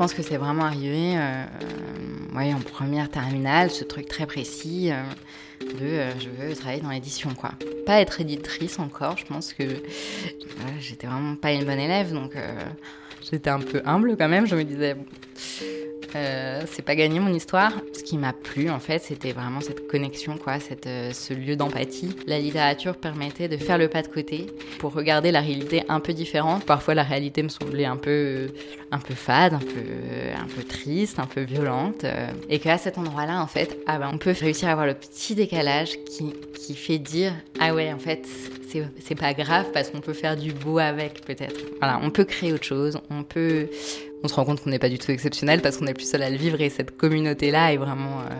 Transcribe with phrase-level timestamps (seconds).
[0.00, 1.14] pense que c'est vraiment arrivé
[2.34, 4.90] ouais, en première terminale, ce truc très précis
[5.60, 7.50] de je veux travailler dans l'édition quoi.
[7.84, 9.64] Pas être éditrice encore, je pense que
[10.80, 12.32] j'étais vraiment pas une bonne élève donc
[13.30, 14.96] j'étais un peu humble quand même, je me disais
[16.16, 17.72] euh, c'est pas gagné mon histoire.
[17.92, 21.56] Ce qui m'a plu en fait, c'était vraiment cette connexion, quoi, cette, euh, ce lieu
[21.56, 22.14] d'empathie.
[22.26, 24.46] La littérature permettait de faire le pas de côté
[24.78, 26.64] pour regarder la réalité un peu différente.
[26.64, 28.48] Parfois, la réalité me semblait un peu,
[28.90, 32.98] un peu fade, un peu, un peu triste, un peu violente, euh, et qu'à cet
[32.98, 36.74] endroit-là, en fait, ah ben, on peut réussir à avoir le petit décalage qui, qui
[36.74, 38.26] fait dire ah ouais, en fait,
[39.00, 41.60] c'est pas grave parce qu'on peut faire du beau avec peut-être.
[41.78, 43.68] Voilà, on peut créer autre chose, on peut
[44.22, 46.22] on se rend compte qu'on n'est pas du tout exceptionnel parce qu'on est plus seul
[46.22, 48.34] à le vivre et cette communauté-là est vraiment euh,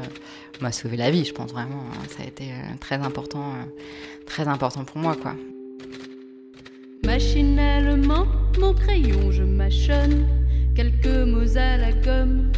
[0.63, 1.85] m'a sauvé la vie, je pense vraiment.
[1.93, 2.07] Hein.
[2.09, 5.35] Ça a été euh, très important, euh, très important pour moi, quoi.
[7.05, 8.27] Machinalement,
[8.59, 10.27] mon crayon, je mâchonne
[10.75, 12.53] quelques mots à la gomme.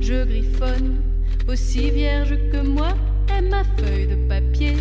[0.00, 1.02] Je griffonne,
[1.48, 2.94] aussi vierge que moi
[3.36, 4.74] est ma feuille de papier,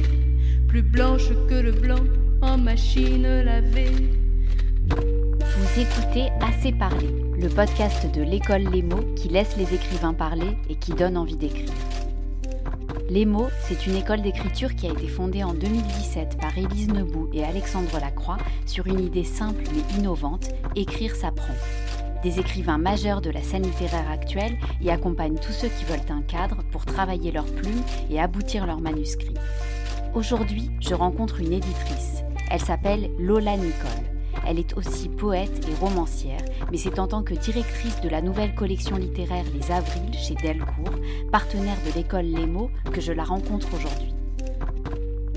[0.67, 2.03] plus blanche que le blanc
[2.41, 3.91] en machine lavée.
[5.55, 7.09] Vous écoutez Assez parler
[7.39, 11.35] le podcast de l'école Les mots qui laisse les écrivains parler et qui donne envie
[11.35, 11.69] d'écrire.
[13.07, 17.29] Les mots, c'est une école d'écriture qui a été fondée en 2017 par Élise Nebout
[17.33, 21.53] et Alexandre Lacroix sur une idée simple mais innovante, écrire s'apprend.
[22.23, 26.23] Des écrivains majeurs de la scène littéraire actuelle y accompagnent tous ceux qui veulent un
[26.23, 29.35] cadre pour travailler leurs plumes et aboutir leurs manuscrits.
[30.15, 32.23] Aujourd'hui, je rencontre une éditrice.
[32.49, 34.12] Elle s'appelle Lola Nicole.
[34.47, 38.55] Elle est aussi poète et romancière, mais c'est en tant que directrice de la nouvelle
[38.55, 40.99] collection littéraire Les Avrils chez Delcourt,
[41.31, 44.12] partenaire de l'école Les Mots, que je la rencontre aujourd'hui.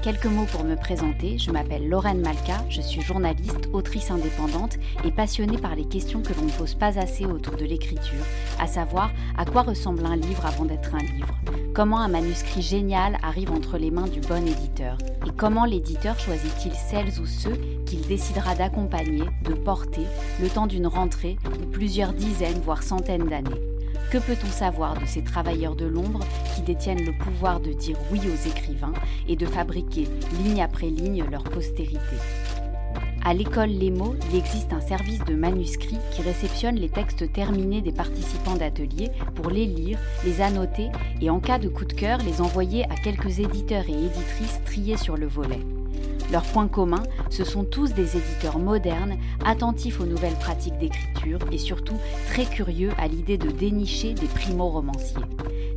[0.06, 5.10] Quelques mots pour me présenter, je m'appelle Lorraine Malka, je suis journaliste, autrice indépendante et
[5.10, 8.24] passionnée par les questions que l'on ne pose pas assez autour de l'écriture,
[8.60, 11.34] à savoir à quoi ressemble un livre avant d'être un livre,
[11.74, 16.74] comment un manuscrit génial arrive entre les mains du bon éditeur, et comment l'éditeur choisit-il
[16.74, 20.06] celles ou ceux qu'il décidera d'accompagner, de porter,
[20.40, 23.75] le temps d'une rentrée ou plusieurs dizaines voire centaines d'années?
[24.10, 26.20] Que peut-on savoir de ces travailleurs de l'ombre
[26.54, 28.92] qui détiennent le pouvoir de dire oui aux écrivains
[29.28, 30.06] et de fabriquer
[30.42, 32.16] ligne après ligne leur postérité?
[33.24, 37.82] À l'école Les mots, il existe un service de manuscrits qui réceptionne les textes terminés
[37.82, 40.90] des participants d'ateliers pour les lire, les annoter
[41.20, 44.96] et en cas de coup de cœur les envoyer à quelques éditeurs et éditrices triés
[44.96, 45.58] sur le volet.
[46.32, 51.58] Leur point commun, ce sont tous des éditeurs modernes, attentifs aux nouvelles pratiques d'écriture et
[51.58, 55.22] surtout très curieux à l'idée de dénicher des primo-romanciers.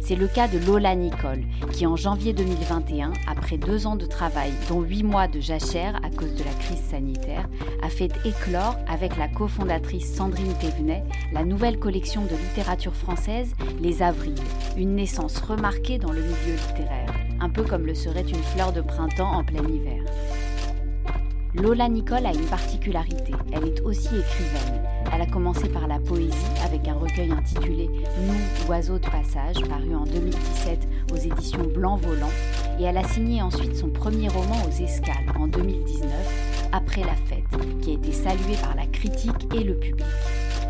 [0.02, 4.52] C'est le cas de Lola Nicole, qui en janvier 2021, après deux ans de travail,
[4.68, 7.48] dont huit mois de jachère à cause de la crise sanitaire,
[7.84, 14.02] a fait éclore avec la cofondatrice Sandrine Thévenet la nouvelle collection de littérature française, Les
[14.02, 14.34] Avrils,
[14.78, 18.82] une naissance remarquée dans le milieu littéraire, un peu comme le serait une fleur de
[18.82, 20.04] printemps en plein hiver.
[21.56, 24.84] Lola Nicole a une particularité, elle est aussi écrivaine.
[25.12, 27.90] Elle a commencé par la poésie avec un recueil intitulé
[28.22, 32.30] Nous, oiseaux de passage, paru en 2017 aux éditions Blanc Volant,
[32.80, 37.82] et elle a signé ensuite son premier roman aux escales en 2019, Après la fête,
[37.82, 40.06] qui a été salué par la critique et le public.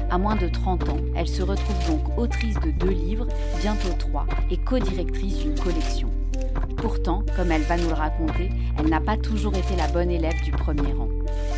[0.09, 3.27] À moins de 30 ans, elle se retrouve donc autrice de deux livres,
[3.61, 6.09] bientôt trois, et co-directrice d'une collection.
[6.81, 10.41] Pourtant, comme elle va nous le raconter, elle n'a pas toujours été la bonne élève
[10.43, 11.09] du premier rang.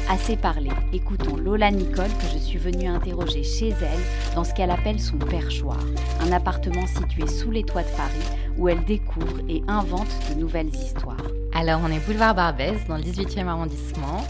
[0.10, 4.72] Assez parlé, écoutons Lola Nicole que je suis venue interroger chez elle dans ce qu'elle
[4.72, 5.80] appelle son perchoir,
[6.22, 10.74] un appartement situé sous les toits de Paris où elle découvre et invente de nouvelles
[10.74, 11.18] histoires.
[11.54, 14.24] Alors on est boulevard Barbès dans le 18e arrondissement.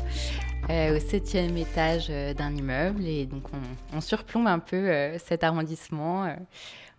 [0.70, 3.44] Euh, au septième étage euh, d'un immeuble et donc
[3.94, 6.36] on, surplombe un peu euh, cet arrondissement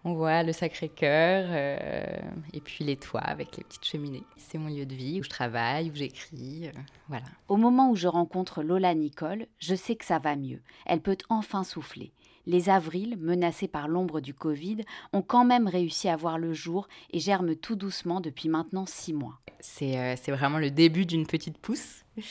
[0.04, 2.06] on voit le Sacré-Cœur euh,
[2.52, 4.24] et puis les toits avec les petites cheminées.
[4.36, 6.68] C'est mon lieu de vie où je travaille, où j'écris.
[6.68, 6.72] Euh,
[7.08, 7.26] voilà.
[7.48, 10.60] Au moment où je rencontre Lola Nicole, je sais que ça va mieux.
[10.86, 12.12] Elle peut enfin souffler.
[12.46, 14.78] Les avrils, menacés par l'ombre du Covid,
[15.12, 19.12] ont quand même réussi à voir le jour et germent tout doucement depuis maintenant six
[19.12, 19.38] mois.
[19.60, 22.01] C'est euh, vraiment le début d'une petite pousse.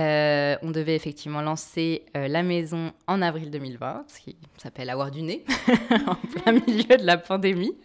[0.00, 5.10] Euh, on devait effectivement lancer euh, la maison en avril 2020, ce qui s'appelle avoir
[5.10, 5.44] du nez,
[6.06, 7.76] en plein milieu de la pandémie.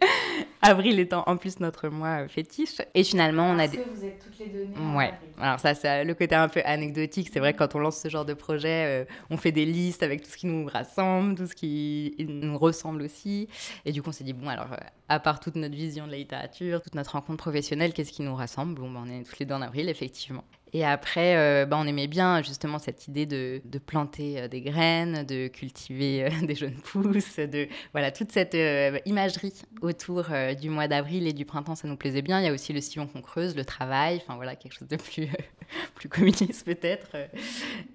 [0.61, 2.77] Avril étant en plus notre mois euh, fétiche.
[2.95, 3.79] Et finalement, on a des.
[3.93, 4.95] vous êtes toutes les données.
[4.95, 5.11] Ouais.
[5.37, 7.29] Alors, ça, c'est le côté un peu anecdotique.
[7.31, 10.23] C'est vrai que quand on lance ce genre de projet, on fait des listes avec
[10.23, 13.49] tout ce qui nous rassemble, tout ce qui nous ressemble aussi.
[13.83, 14.69] Et du coup, on s'est dit, bon, alors,
[15.09, 18.35] à part toute notre vision de la littérature, toute notre rencontre professionnelle, qu'est-ce qui nous
[18.35, 18.79] rassemble?
[18.79, 20.45] Bon, ben, on est tous les deux en avril, effectivement.
[20.73, 25.23] Et après, euh, bah, on aimait bien justement cette idée de, planter euh, des graines,
[25.23, 28.57] de cultiver euh, des jeunes pousses, de voilà toute cette
[29.05, 30.25] imagerie autour
[30.59, 32.39] du mois d'avril et du printemps, ça nous plaisait bien.
[32.39, 34.97] Il y a aussi le sillon qu'on creuse, le travail, enfin voilà quelque chose de
[34.97, 35.27] plus
[35.95, 37.15] plus communiste peut-être.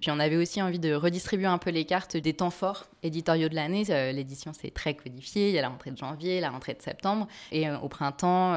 [0.01, 3.49] Puis on avait aussi envie de redistribuer un peu les cartes des temps forts éditoriaux
[3.49, 3.83] de l'année.
[4.13, 5.49] L'édition c'est très codifié.
[5.49, 8.55] Il y a la rentrée de janvier, la rentrée de septembre, et au printemps,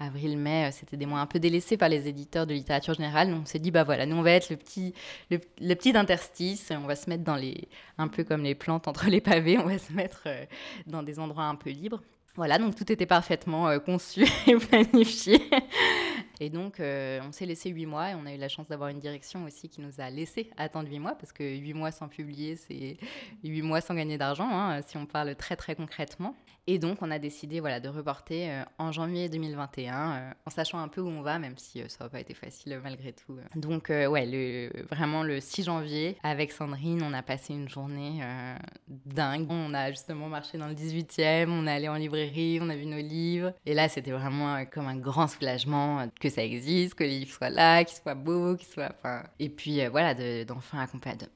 [0.00, 3.30] avril-mai, c'était des mois un peu délaissés par les éditeurs de littérature générale.
[3.54, 4.94] S'est dit, bah voilà, nous on va être le petit,
[5.30, 5.38] le,
[5.74, 7.68] petit interstice, on va se mettre dans les,
[7.98, 10.44] un peu comme les plantes entre les pavés, on va se mettre euh,
[10.86, 12.02] dans des endroits un peu libres.
[12.36, 15.40] Voilà, donc tout était parfaitement euh, conçu et planifié.
[16.40, 18.88] Et donc, euh, on s'est laissé huit mois et on a eu la chance d'avoir
[18.88, 22.08] une direction aussi qui nous a laissé attendre huit mois parce que huit mois sans
[22.08, 22.96] publier, c'est
[23.44, 26.34] huit mois sans gagner d'argent, hein, si on parle très très concrètement.
[26.66, 30.78] Et donc, on a décidé voilà, de reporter euh, en janvier 2021, euh, en sachant
[30.78, 33.36] un peu où on va, même si ça n'a pas été facile malgré tout.
[33.54, 38.20] Donc, ouais, le, vraiment le 6 janvier, avec Sandrine, on a passé une journée
[38.88, 39.46] dingue.
[39.50, 42.86] On a justement marché dans le 18e, on est allé en librairie, on a vu
[42.86, 43.52] nos livres.
[43.66, 47.50] Et là, c'était vraiment comme un grand soulagement que ça existe, que les livres soient
[47.50, 48.92] là, qu'ils soient beaux, qu'ils soient.
[48.98, 50.14] Enfin, et puis euh, voilà,
[50.44, 51.26] d'enfin accompagner,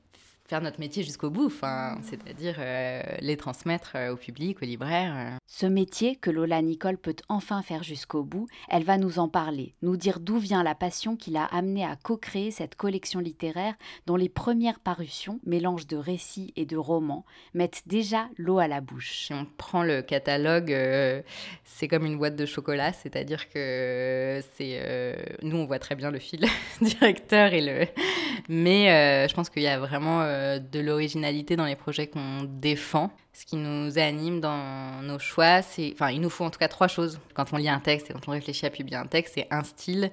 [0.48, 5.14] faire notre métier jusqu'au bout, enfin, c'est-à-dire euh, les transmettre euh, au public, aux libraires.
[5.14, 5.36] Euh.
[5.46, 9.74] Ce métier que Lola Nicole peut enfin faire jusqu'au bout, elle va nous en parler,
[9.82, 13.74] nous dire d'où vient la passion qui l'a amenée à co-créer cette collection littéraire
[14.06, 18.80] dont les premières parutions, mélange de récits et de romans, mettent déjà l'eau à la
[18.80, 19.26] bouche.
[19.26, 20.74] Si on prend le catalogue,
[21.64, 26.18] c'est comme une boîte de chocolat, c'est-à-dire que c'est nous on voit très bien le
[26.18, 26.46] fil
[26.80, 27.86] directeur et le,
[28.48, 33.10] mais je pense qu'il y a vraiment de l'originalité dans les projets qu'on défend.
[33.32, 36.68] Ce qui nous anime dans nos choix, c'est, enfin, il nous faut en tout cas
[36.68, 39.34] trois choses quand on lit un texte et quand on réfléchit à publier un texte,
[39.34, 40.10] c'est un style,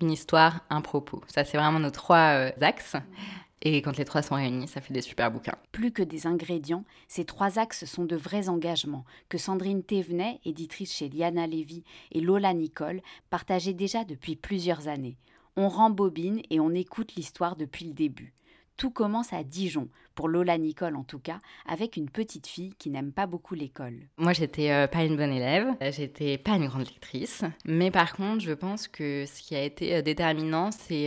[0.00, 1.22] une histoire, un propos.
[1.26, 2.96] Ça, c'est vraiment nos trois euh, axes.
[3.62, 5.56] Et quand les trois sont réunis, ça fait des super bouquins.
[5.72, 10.92] Plus que des ingrédients, ces trois axes sont de vrais engagements que Sandrine Thévenet, éditrice
[10.92, 11.82] chez Liana Lévy,
[12.12, 13.00] et Lola Nicole
[13.30, 15.16] partageaient déjà depuis plusieurs années.
[15.56, 18.34] On rembobine et on écoute l'histoire depuis le début.
[18.76, 22.90] Tout commence à Dijon, pour Lola Nicole en tout cas, avec une petite fille qui
[22.90, 23.94] n'aime pas beaucoup l'école.
[24.18, 28.14] Moi, j'étais euh, pas une bonne élève, euh, j'étais pas une grande lectrice, mais par
[28.14, 31.06] contre, je pense que ce qui a été euh, déterminant, c'est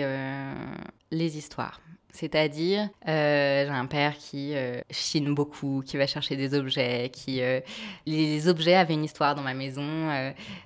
[1.11, 1.81] les histoires.
[2.11, 7.41] C'est-à-dire, euh, j'ai un père qui euh, chine beaucoup, qui va chercher des objets, qui
[7.41, 7.59] euh,
[8.07, 9.83] les objets avaient une histoire dans ma maison.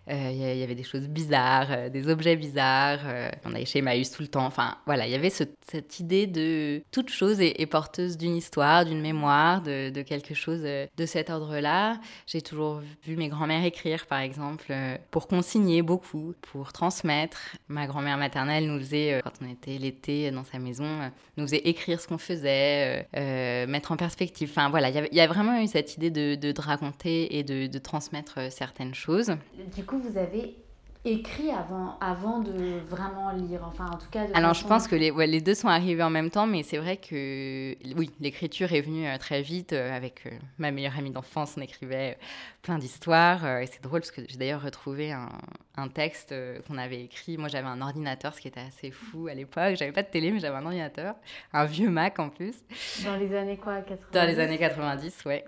[0.07, 3.01] Il y avait des choses bizarres, des objets bizarres.
[3.45, 4.45] on allait chez Emmaüs tout le temps.
[4.45, 9.01] Enfin, voilà, il y avait cette idée de toute chose est, porteuse d'une histoire, d'une
[9.01, 11.99] mémoire, de, de, quelque chose de cet ordre-là.
[12.27, 14.73] J'ai toujours vu mes grands-mères écrire, par exemple,
[15.11, 17.39] pour consigner beaucoup, pour transmettre.
[17.67, 22.00] Ma grand-mère maternelle nous faisait, quand on était l'été dans sa maison, nous faisait écrire
[22.00, 24.50] ce qu'on faisait, euh, euh, mettre en perspective.
[24.51, 28.35] Enfin voilà, il y, a vraiment eu cette idée de, de, raconter et de, transmettre
[28.38, 29.35] euh, certaines choses.
[29.75, 30.56] Du coup, vous avez
[31.05, 34.25] écrit avant, avant de vraiment lire Enfin, en tout cas.
[34.33, 36.97] Alors, je pense que les, les deux sont arrivés en même temps, mais c'est vrai
[36.97, 39.73] que oui, l'écriture est venue euh, très vite.
[39.73, 42.17] Euh, avec euh, ma meilleure amie d'enfance, on écrivait
[42.61, 43.45] plein d'histoires.
[43.59, 45.29] et c'est drôle parce que j'ai d'ailleurs retrouvé un,
[45.75, 46.33] un texte
[46.67, 47.38] qu'on avait écrit.
[47.38, 49.75] Moi, j'avais un ordinateur, ce qui était assez fou à l'époque.
[49.75, 51.15] J'avais pas de télé, mais j'avais un ordinateur,
[51.51, 52.55] un vieux Mac en plus.
[53.03, 55.43] Dans les années quoi 90 Dans les années 90, ouais.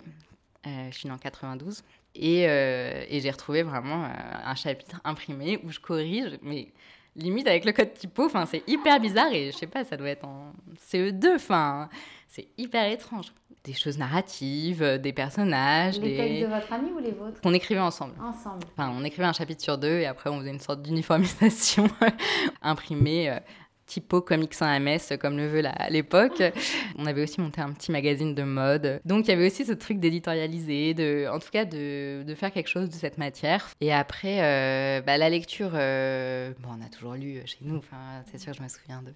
[0.65, 1.83] je suis née en 92.
[2.22, 4.10] Euh, et, j'ai retrouvé vraiment euh,
[4.45, 6.69] un chapitre imprimé où je corrige, mais
[7.15, 10.10] limite avec le code typo, enfin c'est hyper bizarre et je sais pas, ça doit
[10.10, 10.53] être en
[10.91, 11.89] CE2, enfin
[12.27, 13.34] c'est hyper étrange.
[13.63, 16.00] Des choses narratives, euh, des personnages.
[16.00, 17.39] Les textes de votre ami ou les vôtres?
[17.43, 18.13] On écrivait ensemble.
[18.22, 18.63] Ensemble.
[18.77, 21.88] Enfin, on écrivait un chapitre sur deux et après on faisait une sorte d'uniformisation
[22.62, 23.39] imprimée
[23.85, 26.41] typo comics sans MS comme le veut à l'époque.
[26.97, 29.01] On avait aussi monté un petit magazine de mode.
[29.05, 32.51] Donc il y avait aussi ce truc d'éditorialiser, de, en tout cas de, de, faire
[32.51, 33.69] quelque chose de cette matière.
[33.81, 38.23] Et après, euh, bah, la lecture, euh, bon, on a toujours lu chez nous, enfin,
[38.31, 39.13] c'est sûr, je me souviens de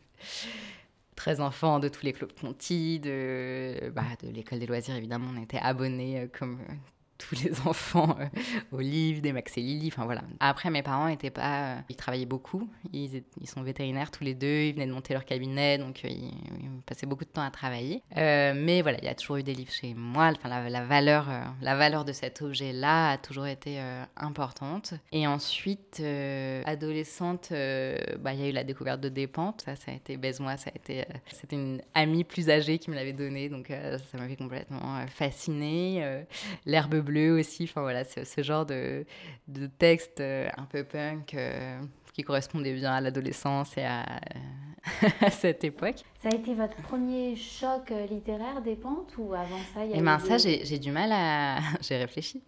[1.16, 5.42] 13 enfants, de tous les clubs Conti, de, bah, de l'école des loisirs, évidemment, on
[5.42, 6.60] était abonnés euh, comme
[7.20, 8.26] tous les enfants euh,
[8.72, 10.24] Olive, des Max et Lily, enfin voilà.
[10.40, 11.76] Après, mes parents étaient pas.
[11.76, 12.68] Euh, ils travaillaient beaucoup.
[12.94, 14.64] Ils, sont vétérinaires tous les deux.
[14.64, 16.32] Ils venaient de monter leur cabinet, donc euh, ils,
[16.86, 18.02] passaient beaucoup de temps à travailler.
[18.16, 20.32] mais voilà, il y a toujours eu des livres chez moi.
[20.36, 21.28] Enfin, la, valeur,
[21.62, 23.80] la valeur de cet objet-là a toujours été
[24.16, 24.94] importante.
[25.12, 26.02] Et ensuite,
[26.66, 29.62] adolescente, bah, il y a eu la découverte de Dépente.
[29.66, 30.58] Ça, ça a été baise-moi.
[30.58, 31.06] Ça a été.
[31.32, 36.24] C'était une amie plus âgée qui me l'avait donné, donc ça m'avait complètement fascinée.
[36.66, 37.64] L'herbe bleu aussi.
[37.64, 39.06] Enfin voilà, ce genre de,
[39.48, 41.36] de texte un peu punk
[42.14, 44.04] qui correspondait bien à l'adolescence et à,
[45.22, 45.98] à, cette époque.
[46.22, 49.98] Ça a été votre premier choc littéraire des pentes ou avant ça il y a
[49.98, 51.60] Eh ben ça, j'ai du mal à...
[51.82, 52.42] j'ai réfléchi.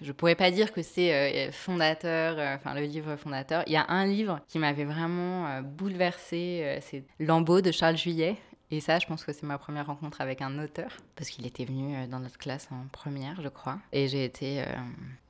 [0.00, 3.62] Je pourrais pas dire que c'est fondateur, enfin le livre fondateur.
[3.66, 8.36] Il y a un livre qui m'avait vraiment bouleversée, c'est Lambeau de Charles Juillet.
[8.72, 11.64] Et ça, je pense que c'est ma première rencontre avec un auteur, parce qu'il était
[11.64, 13.78] venu euh, dans notre classe en première, je crois.
[13.92, 14.64] Et j'ai été euh,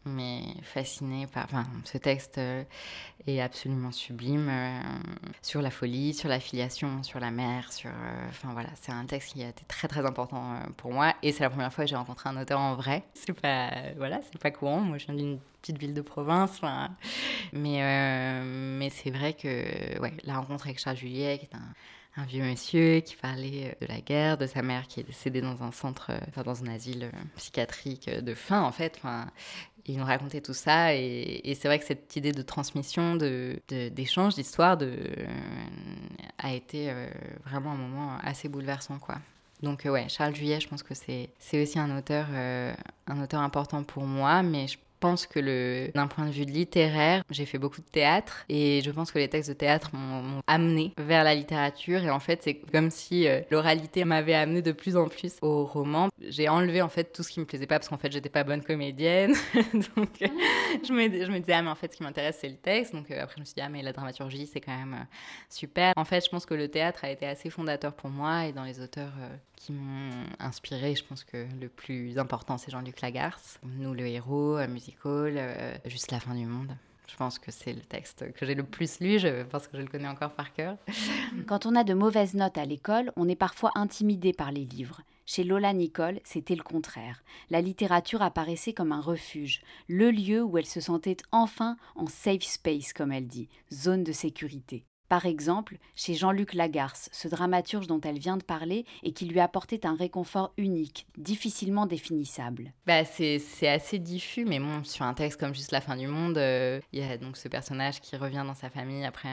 [0.07, 1.45] mais fascinée par...
[1.45, 2.65] Enfin, ce texte euh,
[3.27, 4.51] est absolument sublime
[5.43, 7.91] sur la folie, sur la filiation, sur la mère, sur...
[8.31, 11.13] Enfin voilà, c'est un texte qui a été très très important pour moi.
[11.23, 13.03] Et c'est la première fois que j'ai rencontré un auteur en vrai.
[13.13, 13.71] C'est pas...
[13.99, 14.81] Voilà, c'est pas courant.
[14.81, 16.61] Moi, je viens d'une petite ville de province.
[17.53, 21.75] Mais, mais c'est vrai que ouais, la rencontre avec Charles Juliet, qui est un
[22.17, 25.41] un vieux monsieur qui parlait euh, de la guerre, de sa mère qui est décédée
[25.41, 28.95] dans un centre, euh, enfin dans un asile euh, psychiatrique de faim en fait.
[28.97, 29.27] Enfin,
[29.87, 34.35] il nous racontait tout ça et, c'est vrai que cette idée de transmission, de, d'échange,
[34.35, 34.97] d'histoire, de,
[36.39, 36.93] a été
[37.45, 39.19] vraiment un moment assez bouleversant quoi.
[39.63, 42.27] Donc ouais, Charles Juillet, je pense que c'est, aussi un auteur,
[43.07, 44.77] un auteur important pour moi, mais je
[45.15, 49.19] que d'un point de vue littéraire, j'ai fait beaucoup de théâtre et je pense que
[49.19, 53.29] les textes de théâtre m'ont, amené vers la littérature et en fait c'est comme si
[53.29, 56.09] euh, l'oralité m'avait amené de plus en plus au roman.
[56.21, 58.45] J'ai enlevé en fait tout ce qui me plaisait pas parce qu'en fait j'étais pas
[58.45, 59.35] bonne comédienne
[59.75, 62.57] donc je, me, je me disais ah mais en fait ce qui m'intéresse c'est le
[62.57, 64.95] texte donc euh, après je me suis dit ah mais la dramaturgie c'est quand même
[64.95, 65.05] euh,
[65.49, 65.93] super.
[65.97, 68.65] En fait je pense que le théâtre a été assez fondateur pour moi et dans
[68.65, 69.13] les auteurs
[69.55, 73.59] qui m'ont inspiré je pense que le plus important c'est Jean-Luc Lagarce.
[73.63, 76.77] Nous le héros, musique euh, juste la fin du monde.
[77.09, 79.83] Je pense que c'est le texte que j'ai le plus lu, je pense que je
[79.83, 80.77] le connais encore par cœur.
[81.47, 85.03] Quand on a de mauvaises notes à l'école, on est parfois intimidé par les livres.
[85.25, 87.23] Chez Lola Nicole, c'était le contraire.
[87.51, 92.43] La littérature apparaissait comme un refuge, le lieu où elle se sentait enfin en safe
[92.43, 94.85] space, comme elle dit, zone de sécurité.
[95.09, 99.41] Par exemple, chez Jean-Luc Lagarce, ce dramaturge dont elle vient de parler et qui lui
[99.41, 102.73] apportait un réconfort unique, difficilement définissable.
[102.87, 106.39] Bah, c'est, assez diffus, mais bon, sur un texte comme Juste la fin du monde,
[106.39, 109.29] euh, il y a donc ce personnage qui revient dans sa famille après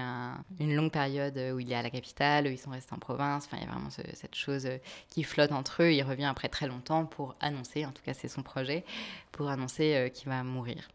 [0.59, 3.45] une longue période où il est à la capitale, où ils sont restés en province.
[3.45, 4.67] Enfin, il y a vraiment cette chose
[5.09, 5.91] qui flotte entre eux.
[5.91, 8.85] Il revient après très longtemps pour annoncer, en tout cas c'est son projet,
[9.31, 10.87] pour annoncer euh, qu'il va mourir.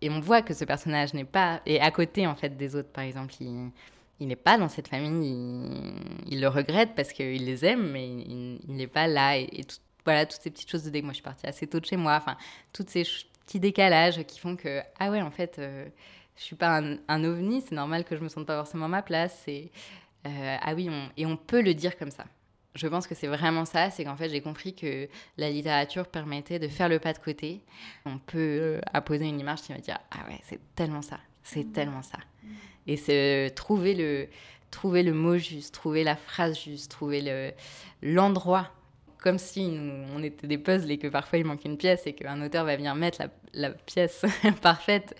[0.00, 1.62] Et on voit que ce personnage n'est pas...
[1.64, 3.70] Et à côté, en fait, des autres, par exemple, il
[4.22, 5.92] il n'est pas dans cette famille,
[6.30, 9.36] il, le regrette parce qu'il les aime, mais il n'est pas là.
[9.36, 9.64] Et,
[10.04, 11.84] voilà, toutes ces petites choses de dès que moi je suis partie assez tôt de
[11.86, 12.36] chez moi, enfin,
[12.72, 13.04] tous ces
[13.44, 15.86] petits décalages qui font que, ah ouais, en fait, euh,
[16.36, 19.02] je suis pas un, ovni, c'est normal que je me sente pas forcément à ma
[19.02, 19.44] place.
[19.46, 19.70] Et,
[20.26, 22.24] euh, ah oui, et on peut le dire comme ça.
[22.74, 26.58] Je pense que c'est vraiment ça, c'est qu'en fait j'ai compris que la littérature permettait
[26.58, 27.60] de faire le pas de côté.
[28.06, 31.70] On peut euh, apposer une image qui va dire ah ouais c'est tellement ça, c'est
[31.70, 32.18] tellement ça.
[32.86, 34.28] Et c'est trouver le,
[34.70, 37.54] trouver le mot juste, trouver la phrase juste, trouver
[38.02, 38.70] l'endroit.
[39.18, 39.78] comme si
[40.16, 42.74] on était des puzzles et que parfois il manque une pièce et qu'un auteur va
[42.74, 43.22] venir mettre
[43.54, 44.24] la, pièce
[44.62, 45.16] parfaite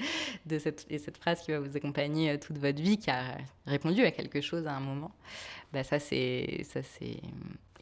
[0.47, 3.23] de cette, et cette phrase qui va vous accompagner euh, toute votre vie, qui a
[3.67, 5.13] répondu à quelque chose à un moment.
[5.73, 7.21] Bah ça, c'est ça c'est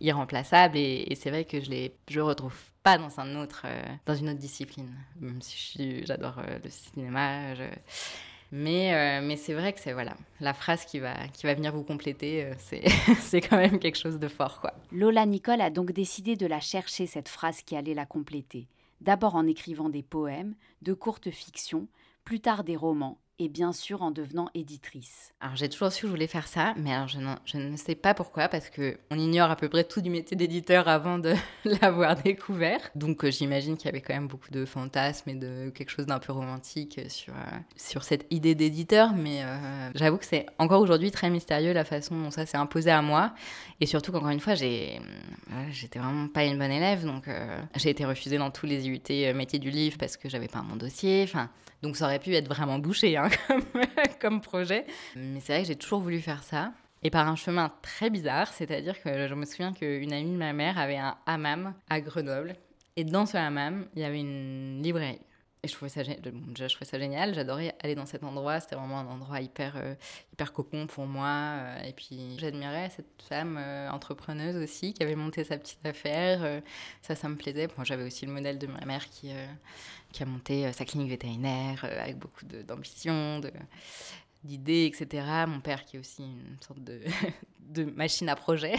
[0.01, 4.15] irremplaçable et, c'est vrai que je ne je retrouve pas dans un autre euh, dans
[4.15, 7.55] une autre discipline même si j'adore euh, le cinéma
[8.53, 11.73] mais, euh, mais c'est vrai que c'est voilà, la phrase qui va, qui va venir
[11.73, 12.55] vous compléter, euh,
[13.21, 14.61] c'est quand même quelque chose de fort.
[14.61, 14.75] Quoi.
[14.93, 18.67] Lola Nicole a donc décidé de la chercher, cette phrase qui allait la compléter.
[19.01, 21.87] D'abord en écrivant des poèmes, de courtes fictions,
[22.25, 25.33] plus tard des romans, et bien sûr en devenant éditrice.
[25.41, 27.95] Alors j'ai toujours su que je voulais faire ça, mais alors je, je ne sais
[27.95, 31.33] pas pourquoi, parce que on ignore à peu près tout du métier d'éditeur avant de
[31.65, 32.81] l'avoir découvert.
[32.95, 36.05] Donc euh, j'imagine qu'il y avait quand même beaucoup de fantasmes et de quelque chose
[36.05, 40.83] d'un peu romantique sur, euh, sur cette idée d'éditeur, mais euh, j'avoue que c'est encore
[40.83, 43.33] aujourd'hui très mystérieux la façon dont ça s'est imposé à moi,
[43.81, 45.01] et surtout qu'encore une fois j'ai
[45.71, 47.29] j'étais vraiment pas une bonne élève, donc
[47.77, 50.77] j'ai été refusée dans tous les IUT métiers du livre parce que j'avais pas mon
[50.77, 51.49] dossier, enfin
[51.83, 53.30] donc ça aurait pu être vraiment bouché hein,
[54.21, 54.87] comme, projet.
[55.17, 56.73] Mais c'est vrai que j'ai toujours voulu faire ça.
[57.03, 60.53] Et par un chemin très bizarre, c'est-à-dire que je me souviens qu'une amie de ma
[60.53, 62.57] mère avait un hammam à Grenoble.
[62.97, 65.21] Et dans ce hammam, il y avait une librairie.
[65.63, 66.03] Et je trouvais ça,
[66.99, 67.35] génial.
[67.35, 68.61] J'adorais aller dans cet endroit.
[68.61, 69.95] C'était vraiment un endroit hyper, euh,
[70.33, 71.29] hyper cocon pour moi.
[71.29, 76.63] Euh, et puis, j'admirais cette femme euh, entrepreneuse aussi qui avait monté sa petite affaire.
[77.03, 77.69] ça, ça me plaisait.
[77.85, 79.33] J'avais aussi le modèle de ma mère qui,
[80.13, 83.41] qui a monté sa clinique vétérinaire avec beaucoup d'ambition.
[84.43, 85.27] D'idées, etc.
[85.47, 87.03] Mon père qui est aussi une sorte de,
[87.71, 88.75] de machine à projet,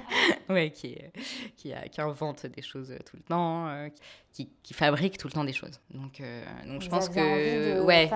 [0.48, 1.12] ouais, qui, est,
[1.56, 3.88] qui, qui, invente des choses tout le temps, euh,
[4.32, 5.80] qui, qui, fabrique tout le temps des choses.
[5.90, 7.80] Donc, euh, donc je pense que...
[7.80, 8.10] ouais,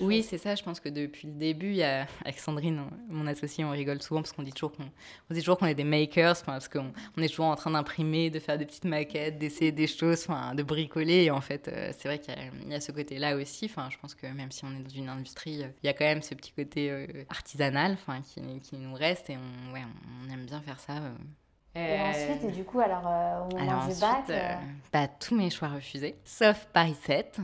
[0.00, 3.26] Oui, c'est ça, je pense que depuis le début, il y a, avec Sandrine, mon
[3.26, 4.84] associé, on rigole souvent parce qu'on dit toujours qu'on
[5.30, 8.28] on dit toujours qu'on est des makers, parce qu'on on est toujours en train d'imprimer,
[8.28, 11.24] de faire des petites maquettes, d'essayer des choses, de bricoler.
[11.24, 12.34] Et en fait, euh, c'est vrai qu'il
[12.66, 13.66] y, y, a ce côté-là aussi.
[13.66, 16.04] Enfin, je pense que même si on est dans une industrie, il y a quand
[16.04, 19.82] même ce petit côté artisanal qui, qui nous reste et on ouais,
[20.24, 20.94] on aime bien faire ça.
[20.94, 21.14] Euh.
[21.74, 24.54] Et ensuite, et du coup, alors euh, au moment du bac euh,
[24.92, 27.40] bah, Tous mes choix refusés, sauf Paris 7,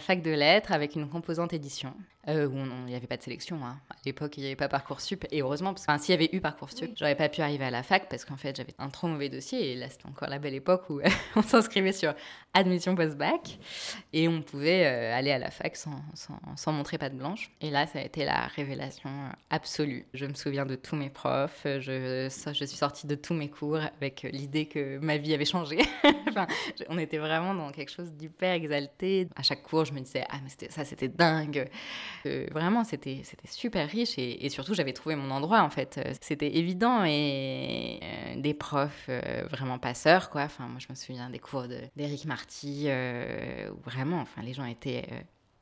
[0.00, 1.92] fac de lettres avec une composante édition.
[2.28, 3.58] Euh, où il n'y avait pas de sélection.
[3.64, 3.80] Hein.
[3.90, 5.26] À l'époque, il n'y avait pas Parcoursup.
[5.32, 6.94] Et heureusement, parce que s'il y avait eu Parcoursup, oui.
[6.96, 9.72] j'aurais pas pu arriver à la fac parce qu'en fait, j'avais un trop mauvais dossier.
[9.72, 11.00] Et là, c'était encore la belle époque où
[11.36, 12.14] on s'inscrivait sur
[12.54, 13.58] admission post-bac
[14.12, 17.50] et on pouvait euh, aller à la fac sans, sans, sans, montrer patte blanche.
[17.60, 19.10] Et là, ça a été la révélation
[19.50, 20.06] absolue.
[20.14, 21.62] Je me souviens de tous mes profs.
[21.64, 25.80] Je, je suis sortie de tous mes cours avec l'idée que ma vie avait changé.
[26.28, 26.46] enfin,
[26.88, 29.26] on était vraiment dans quelque chose d'hyper exalté.
[29.34, 31.68] À chaque cours, je me disais, ah, mais ça, c'était dingue
[32.50, 36.00] vraiment, c'était super riche et, surtout, j'avais trouvé mon endroit en fait.
[36.20, 40.42] C'était évident et euh, des profs euh, vraiment passeurs, quoi.
[40.42, 41.64] Enfin, moi, je me souviens des cours
[41.96, 45.06] d'Éric Marty euh, où vraiment, enfin, les gens étaient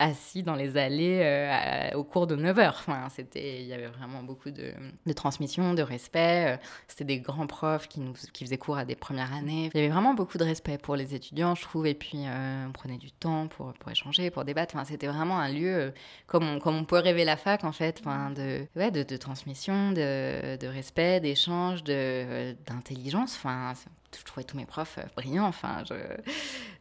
[0.00, 2.76] assis dans les allées euh, au cours de 9 heures.
[2.80, 4.72] Enfin, c'était, il y avait vraiment beaucoup de,
[5.06, 6.54] de transmission, de respect.
[6.54, 6.56] Euh,
[6.88, 9.70] c'était des grands profs qui, nous, qui faisaient cours à des premières années.
[9.74, 11.86] Il y avait vraiment beaucoup de respect pour les étudiants, je trouve.
[11.86, 14.74] Et puis, euh, on prenait du temps pour, pour échanger, pour débattre.
[14.74, 15.92] Enfin, c'était vraiment un lieu
[16.26, 19.16] comme, on, comme on peut rêver la fac, en fait, enfin, de, ouais, de, de
[19.18, 23.36] transmission, de, de respect, d'échange, d'intelligence.
[23.36, 23.74] Enfin,
[24.18, 25.46] je trouvais tous mes profs brillants.
[25.46, 25.84] Enfin,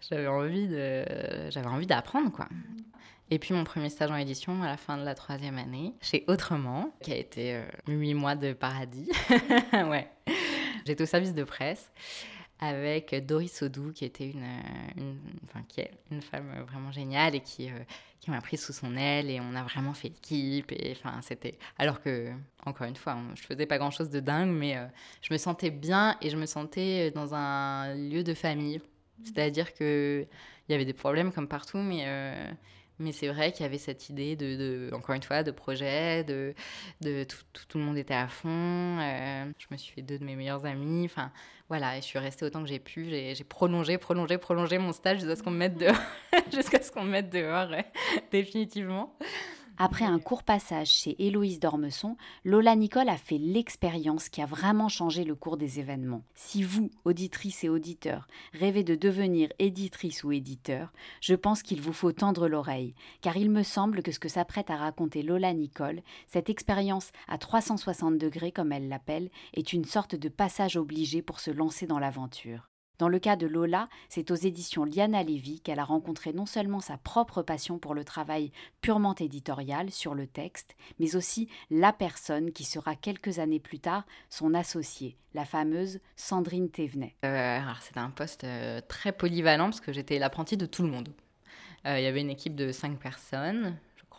[0.09, 1.05] j'avais envie de,
[1.49, 2.47] j'avais envie d'apprendre, quoi.
[3.31, 6.23] Et puis mon premier stage en édition à la fin de la troisième année, chez
[6.27, 9.09] Autrement, qui a été euh, huit mois de paradis.
[9.73, 10.09] ouais.
[10.85, 11.91] J'étais au service de presse
[12.59, 14.45] avec Doris Odou, qui était une,
[14.97, 17.79] une, enfin, qui est une femme vraiment géniale et qui, euh,
[18.19, 20.71] qui m'a prise sous son aile et on a vraiment fait équipe.
[20.73, 22.31] Et enfin, c'était alors que
[22.65, 24.85] encore une fois, je faisais pas grand chose de dingue, mais euh,
[25.21, 28.81] je me sentais bien et je me sentais dans un lieu de famille.
[29.23, 30.25] C'est-à-dire que
[30.67, 32.05] il y avait des problèmes comme partout, mais
[32.99, 36.53] mais c'est vrai qu'il y avait cette idée de, encore une fois, de projet, de,
[37.01, 38.49] de tout, tout, le monde était à fond.
[38.99, 41.05] Euh, je me suis fait deux de mes meilleurs amis.
[41.05, 41.31] Enfin,
[41.69, 43.05] voilà, et je suis restée autant que j'ai pu.
[43.09, 45.95] J'ai prolongé, prolongé, prolongé mon stage jusqu'à ce qu'on me mette dehors,
[46.53, 47.69] jusqu'à ce qu'on me mette dehors,
[48.31, 49.15] définitivement.
[49.81, 54.89] Après un court passage chez Héloïse Dormesson, Lola Nicole a fait l'expérience qui a vraiment
[54.89, 56.25] changé le cours des événements.
[56.35, 61.93] Si vous, auditrices et auditeurs, rêvez de devenir éditrice ou éditeur, je pense qu'il vous
[61.93, 66.01] faut tendre l'oreille, car il me semble que ce que s'apprête à raconter Lola Nicole,
[66.27, 71.39] cette expérience à 360 degrés comme elle l'appelle, est une sorte de passage obligé pour
[71.39, 72.69] se lancer dans l'aventure.
[72.99, 76.81] Dans le cas de Lola, c'est aux éditions Liana Lévy qu'elle a rencontré non seulement
[76.81, 82.51] sa propre passion pour le travail purement éditorial sur le texte, mais aussi la personne
[82.51, 87.15] qui sera quelques années plus tard son associée, la fameuse Sandrine Thévenet.
[87.23, 91.07] Euh, c'était un poste euh, très polyvalent parce que j'étais l'apprentie de tout le monde.
[91.85, 93.77] Euh, il y avait une équipe de cinq personnes,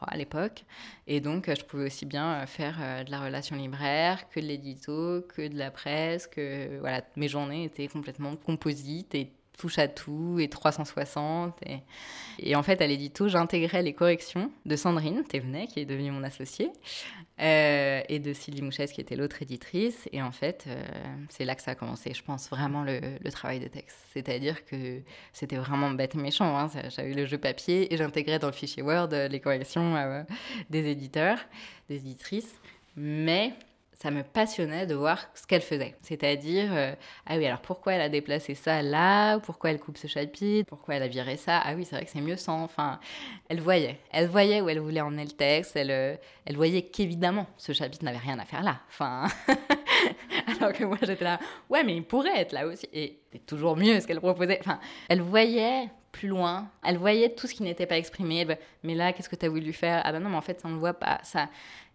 [0.09, 0.65] à l'époque.
[1.07, 4.41] Et donc, euh, je pouvais aussi bien euh, faire euh, de la relation libraire que
[4.41, 9.79] de l'édito, que de la presse, que voilà, mes journées étaient complètement composites et touche
[9.79, 11.55] à tout et 360.
[12.39, 16.23] Et, en fait, à l'édito, j'intégrais les corrections de Sandrine Thévenet, qui est devenue mon
[16.23, 16.71] associée,
[17.41, 20.09] euh, et de Sylvie Mouchès, qui était l'autre éditrice.
[20.13, 20.83] Et en fait, euh,
[21.29, 23.99] c'est là que ça a commencé, je pense, vraiment le, travail de texte.
[24.15, 25.01] C'est-à-dire que
[25.35, 26.59] c'était vraiment bête méchant.
[26.59, 26.71] Hein.
[26.89, 30.23] J'avais le jeu papier et j'intégrais dans le fichier Word les corrections euh,
[30.71, 31.39] des éditeurs,
[31.91, 32.55] des éditrices.
[32.97, 33.53] Mais
[34.01, 35.95] ça me passionnait de voir ce qu'elle faisait.
[36.01, 36.95] C'est-à-dire, euh,
[37.27, 39.39] ah oui, alors pourquoi elle a déplacé ça là?
[39.41, 40.67] Pourquoi elle coupe ce chapitre?
[40.67, 41.61] Pourquoi elle a viré ça?
[41.63, 42.63] Ah oui, c'est vrai que c'est mieux sans.
[42.63, 42.99] Enfin,
[43.51, 43.99] elle voyait.
[44.11, 45.77] Elle voyait où elle voulait emmener le texte.
[45.77, 48.81] Elle, euh, elle voyait qu'évidemment, ce chapitre n'avait rien à faire là.
[48.89, 49.27] Enfin.
[50.61, 52.89] alors que moi, j'étais là, ouais, mais il pourrait être là aussi.
[52.95, 54.61] Et c'était toujours mieux ce qu'elle proposait.
[54.61, 56.71] Enfin, elle voyait plus loin.
[56.83, 58.47] Elle voyait tout ce qui n'était pas exprimé.
[58.83, 60.01] Mais là, qu'est-ce que tu as voulu faire?
[60.05, 61.21] Ah ben non, mais en fait, ça ne voit pas.
[61.23, 61.51] Ça,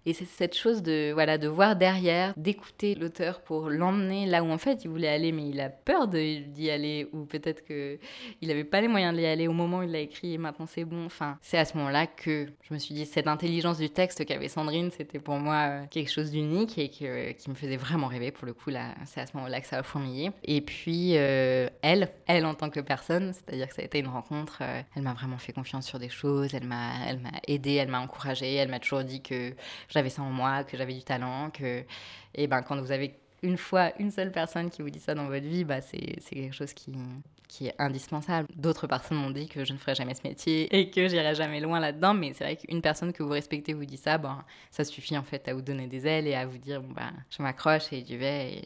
[0.05, 4.51] Et c'est cette chose de, voilà, de voir derrière, d'écouter l'auteur pour l'emmener là où
[4.51, 8.63] en fait il voulait aller, mais il a peur d'y aller, ou peut-être qu'il n'avait
[8.63, 11.05] pas les moyens d'y aller au moment où il l'a écrit et maintenant c'est bon.
[11.05, 14.47] Enfin, c'est à ce moment-là que je me suis dit, cette intelligence du texte qu'avait
[14.47, 18.31] Sandrine, c'était pour moi euh, quelque chose d'unique et que, qui me faisait vraiment rêver.
[18.31, 20.31] Pour le coup, là, c'est à ce moment-là que ça a fourmillé.
[20.43, 24.07] Et puis, euh, elle, elle en tant que personne, c'est-à-dire que ça a été une
[24.07, 27.73] rencontre, euh, elle m'a vraiment fait confiance sur des choses, elle m'a, elle m'a aidée,
[27.73, 29.53] elle m'a encouragée, elle m'a toujours dit que
[29.95, 31.83] j'avais ça en moi, que j'avais du talent, que,
[32.35, 35.27] et ben, quand vous avez une fois une seule personne qui vous dit ça dans
[35.27, 36.91] votre vie, bah c'est quelque chose qui,
[37.47, 38.47] qui est indispensable.
[38.55, 41.59] D'autres personnes m'ont dit que je ne ferais jamais ce métier et que j'irai jamais
[41.59, 44.35] loin là-dedans, mais c'est vrai qu'une personne que vous respectez vous dit ça, bon,
[44.71, 47.11] ça suffit en fait à vous donner des ailes et à vous dire, bon, bah,
[47.29, 48.63] je m'accroche et j'y vais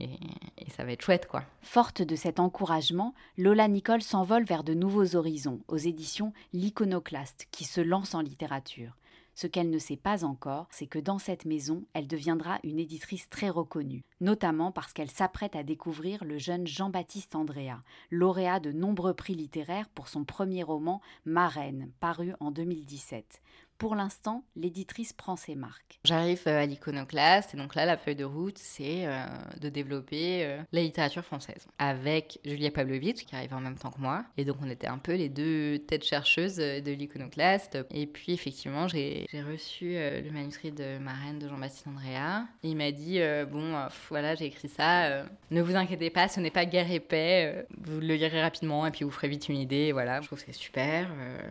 [0.00, 1.44] et, et, ça va être chouette, quoi.
[1.62, 7.64] Forte de cet encouragement, Lola Nicole s'envole vers de nouveaux horizons aux éditions L'Iconoclaste, qui
[7.64, 8.96] se lance en littérature.
[9.34, 13.28] Ce qu'elle ne sait pas encore, c'est que dans cette maison, elle deviendra une éditrice
[13.28, 19.14] très reconnue, notamment parce qu'elle s'apprête à découvrir le jeune Jean-Baptiste Andrea, lauréat de nombreux
[19.14, 23.42] prix littéraires pour son premier roman Marraine, paru en 2017.
[23.78, 25.98] Pour l'instant, l'éditrice prend ses marques.
[26.04, 29.26] J'arrive euh, à l'iconoclaste et donc là, la feuille de route, c'est euh,
[29.60, 34.00] de développer euh, la littérature française avec Julia Pavlovitch qui arrive en même temps que
[34.00, 34.24] moi.
[34.36, 37.78] Et donc, on était un peu les deux têtes chercheuses de l'iconoclaste.
[37.90, 42.46] Et puis, effectivement, j'ai reçu le manuscrit de Marraine de Jean-Baptiste Andrea.
[42.62, 43.74] il m'a dit Bon,
[44.08, 45.24] voilà, j'ai écrit ça.
[45.50, 47.66] ne vous inquiétez pas, ce n'est pas guerre et paix.
[47.78, 49.92] vous le lirez rapidement et puis vous ferez vite une idée.
[49.92, 51.10] Voilà, je trouve que c'est super.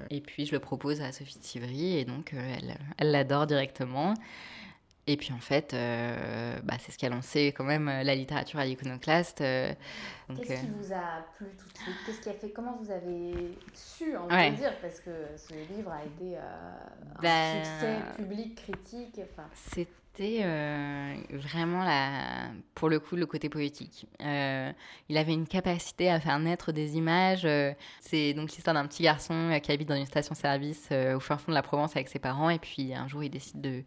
[0.10, 1.98] et puis, je le propose à Sophie de Sivry.
[1.98, 2.13] Et donc,
[2.98, 4.14] elle l'adore directement.
[5.06, 8.16] Et puis en fait, euh, bah, c'est ce qui a lancé quand même euh, la
[8.16, 9.42] littérature à l'iconoclaste.
[9.42, 9.74] Euh,
[10.30, 11.96] Qu'est-ce qui vous a plu tout de suite?
[12.06, 15.92] Qu'est-ce qui a fait Comment vous avez su, on va dire, parce que ce livre
[15.92, 19.20] a été un ben, succès public, critique.
[19.22, 19.50] Enfin...
[20.16, 24.06] C'était euh, vraiment la, pour le coup le côté poétique.
[24.22, 24.72] Euh,
[25.10, 27.46] il avait une capacité à faire naître des images.
[27.46, 31.52] Euh, c'est donc l'histoire d'un petit garçon qui habite dans une station-service au fin fond
[31.52, 33.84] de la Provence avec ses parents et puis un jour il décide de,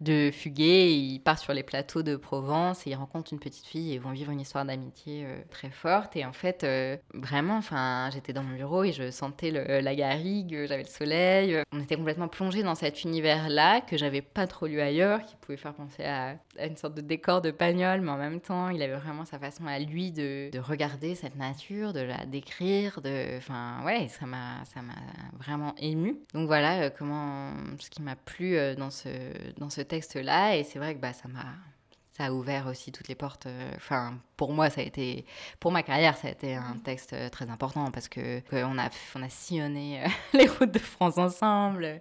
[0.00, 0.94] de fuguer.
[0.94, 4.12] Il part sur les plateaux de Provence et il rencontre une petite fille et vont
[4.12, 6.16] vivre une histoire d'amitié très forte.
[6.16, 6.66] Et en fait,
[7.12, 11.62] vraiment, enfin, j'étais dans mon bureau et je sentais le, la garrigue, j'avais le soleil.
[11.72, 15.58] On était complètement plongé dans cet univers-là que j'avais pas trop lu ailleurs, qui pouvait
[15.58, 18.96] faire penser à, une sorte de décor de Pagnol, mais en même temps, il avait
[18.96, 23.82] vraiment sa façon à lui de, de regarder cette nature, de la décrire, de, enfin,
[23.84, 24.94] ouais, ça m'a, ça m'a
[25.38, 26.18] vraiment ému.
[26.34, 29.08] Donc voilà, euh, comment, ce qui m'a plu euh, dans ce,
[29.58, 31.44] dans ce texte-là, et c'est vrai que bah, ça m'a
[32.16, 33.46] ça a ouvert aussi toutes les portes.
[33.46, 35.24] Euh, enfin, pour moi, ça a été,
[35.60, 38.90] pour ma carrière, ça a été un texte euh, très important parce que, on a,
[39.14, 42.00] on a sillonné euh, les routes de France ensemble.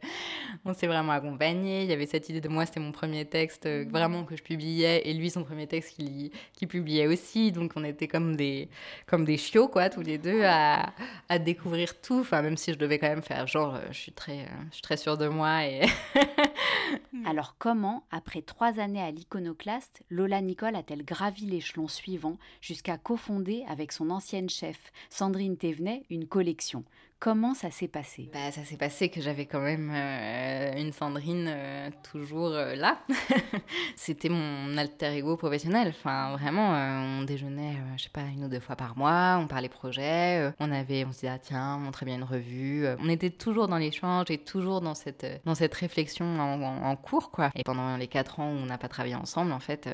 [0.66, 1.84] On s'est vraiment accompagnés.
[1.84, 5.08] Il y avait cette idée de moi, c'était mon premier texte vraiment que je publiais
[5.08, 7.52] et lui son premier texte qu'il qui publiait aussi.
[7.52, 8.70] Donc on était comme des,
[9.06, 10.94] comme des chiots quoi, tous les deux à,
[11.30, 12.20] à découvrir tout.
[12.20, 14.98] Enfin, même si je devais quand même faire genre, je suis très, je suis très
[14.98, 15.82] sûre de moi et
[17.26, 22.25] Alors comment, après trois années à l'iconoclaste, Lola Nicole a-t-elle gravi l'échelon suivant?
[22.62, 26.84] Jusqu'à cofonder avec son ancienne chef, Sandrine Thévenet, une collection
[27.20, 28.30] Comment ça s'est passé?
[28.34, 33.00] Bah, Ça s'est passé que j'avais quand même euh, une Sandrine euh, toujours euh, là.
[33.96, 35.88] C'était mon alter ego professionnel.
[35.98, 39.70] Enfin, vraiment, on déjeunait, je sais pas, une ou deux fois par mois, on parlait
[39.70, 42.86] projet, on avait, on se disait, ah, tiens, on très bien une revue.
[43.00, 47.50] on était toujours dans l'échange et toujours dans cette, dans cette réflexion en, cours, quoi.
[47.56, 49.90] Et pendant les quatre ans où on n'a pas travaillé ensemble, en fait,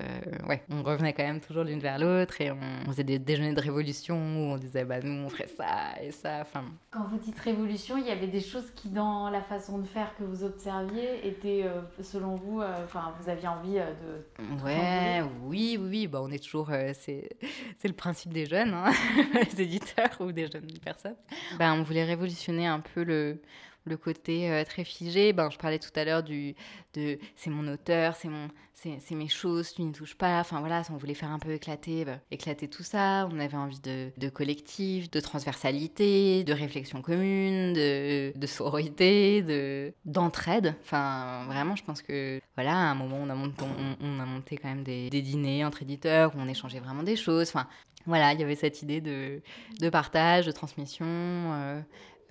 [0.47, 3.61] ouais, on revenait quand même toujours l'une vers l'autre et on, faisait des déjeuners de
[3.61, 6.39] révolution où on disait, bah, nous, on ferait ça et ça.
[6.41, 6.65] Enfin,
[7.11, 10.23] vous dites révolution, il y avait des choses qui, dans la façon de faire que
[10.23, 13.91] vous observiez, étaient, euh, selon vous, euh, enfin, vous aviez envie euh,
[14.39, 14.63] de.
[14.63, 16.07] Ouais, oui, oui, oui.
[16.07, 16.69] Bah, on est toujours.
[16.93, 17.29] c'est
[17.83, 18.91] le principe des jeunes, hein,
[19.33, 21.17] les éditeurs ou des jeunes personnes.
[21.59, 23.41] Bah, on voulait révolutionner un peu le
[23.85, 25.33] le côté euh, très figé.
[25.33, 26.55] Ben, je parlais tout à l'heure du
[26.93, 30.39] de c'est mon auteur, c'est mon c'est mes choses, tu n'y touches pas.
[30.39, 33.27] Enfin voilà, on voulait faire un peu éclater ben, éclater tout ça.
[33.31, 39.93] On avait envie de, de collectif, de transversalité, de réflexion commune, de, de sororité, de
[40.05, 40.75] d'entraide.
[40.81, 43.63] Enfin vraiment, je pense que voilà, à un moment on a monté,
[44.01, 47.15] on, a monté quand même des, des dîners entre éditeurs où on échangeait vraiment des
[47.15, 47.49] choses.
[47.49, 47.67] Enfin
[48.07, 49.41] voilà, il y avait cette idée de,
[49.79, 51.05] de partage, de transmission.
[51.07, 51.81] Euh,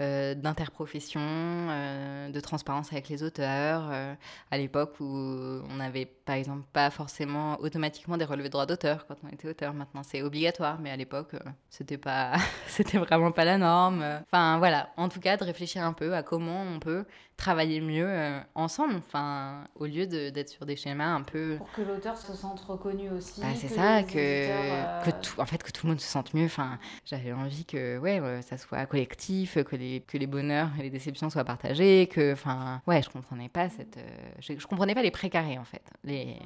[0.01, 4.15] euh, d'interprofession, euh, de transparence avec les auteurs, euh,
[4.51, 9.07] à l'époque où on n'avait par exemple pas forcément automatiquement des relevés de droits d'auteur
[9.07, 9.75] quand on était auteur.
[9.75, 11.35] Maintenant c'est obligatoire, mais à l'époque
[11.69, 12.37] c'était pas,
[12.67, 14.03] c'était vraiment pas la norme.
[14.27, 17.05] Enfin voilà, en tout cas de réfléchir un peu à comment on peut
[17.41, 21.57] travailler mieux euh, ensemble, enfin, au lieu d'être sur des schémas un peu...
[21.57, 23.41] Pour que l'auteur se sente reconnu aussi.
[23.41, 26.35] Bah, c'est ça, que, euh, que, tout, en fait, que tout le monde se sente
[26.35, 26.45] mieux.
[26.45, 30.91] Enfin, j'avais envie que ouais, ça soit collectif, que les, que les bonheurs et les
[30.91, 33.99] déceptions soient partagés, que, enfin, ouais, je comprenais pas cette...
[34.41, 35.83] je, je, comprenais pas les précarés, en fait.
[36.05, 36.37] Les,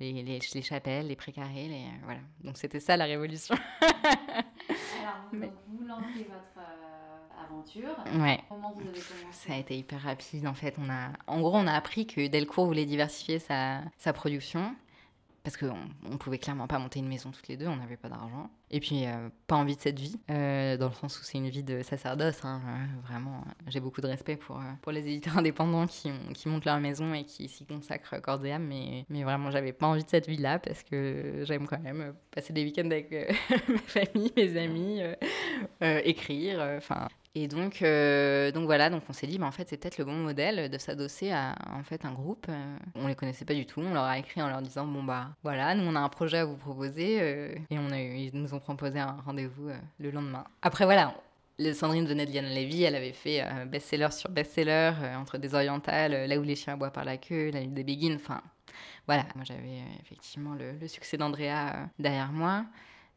[0.00, 2.20] les, les, les chapelles, les précarés, les, voilà.
[2.42, 3.56] Donc c'était ça la révolution.
[5.00, 6.93] Alors, vous, lancez votre euh,
[7.54, 7.96] aventure.
[8.20, 8.40] Ouais.
[8.48, 10.74] Comment vous avez commencé Ça a été hyper rapide en fait.
[10.78, 14.74] On a, en gros, on a appris que Delcourt voulait diversifier sa, sa production
[15.44, 15.76] parce qu'on
[16.10, 18.48] ne pouvait clairement pas monter une maison toutes les deux, on n'avait pas d'argent.
[18.70, 21.50] Et puis, euh, pas envie de cette vie, euh, dans le sens où c'est une
[21.50, 22.42] vie de sacerdoce.
[22.46, 22.62] Hein,
[23.06, 27.12] vraiment, j'ai beaucoup de respect pour, pour les éditeurs indépendants qui, qui montent leur maison
[27.12, 28.64] et qui s'y consacrent corps et âme.
[28.64, 32.54] Mais, mais vraiment, j'avais pas envie de cette vie-là parce que j'aime quand même passer
[32.54, 33.12] des week-ends avec
[33.68, 35.02] ma famille, mes amis,
[35.82, 36.58] écrire.
[36.78, 39.98] Enfin, et donc, euh, donc voilà, donc on s'est dit, bah, en fait, c'est peut-être
[39.98, 42.46] le bon modèle de s'adosser à en fait un groupe.
[42.48, 43.80] Euh, on les connaissait pas du tout.
[43.80, 46.38] On leur a écrit en leur disant, bon bah voilà, nous on a un projet
[46.38, 49.68] à vous proposer, euh, et on a ils nous ont proposé un rendez-vous
[49.98, 50.44] le lendemain.
[50.62, 51.14] Après voilà.
[51.56, 56.28] Le Sandrine venait de Liane Lévy, elle avait fait best-seller sur best-seller, entre des orientales,
[56.28, 58.42] là où les chiens aboient par la queue, la ville des béguines, enfin
[59.06, 59.24] voilà.
[59.36, 62.64] Moi j'avais effectivement le, succès d'Andrea derrière moi.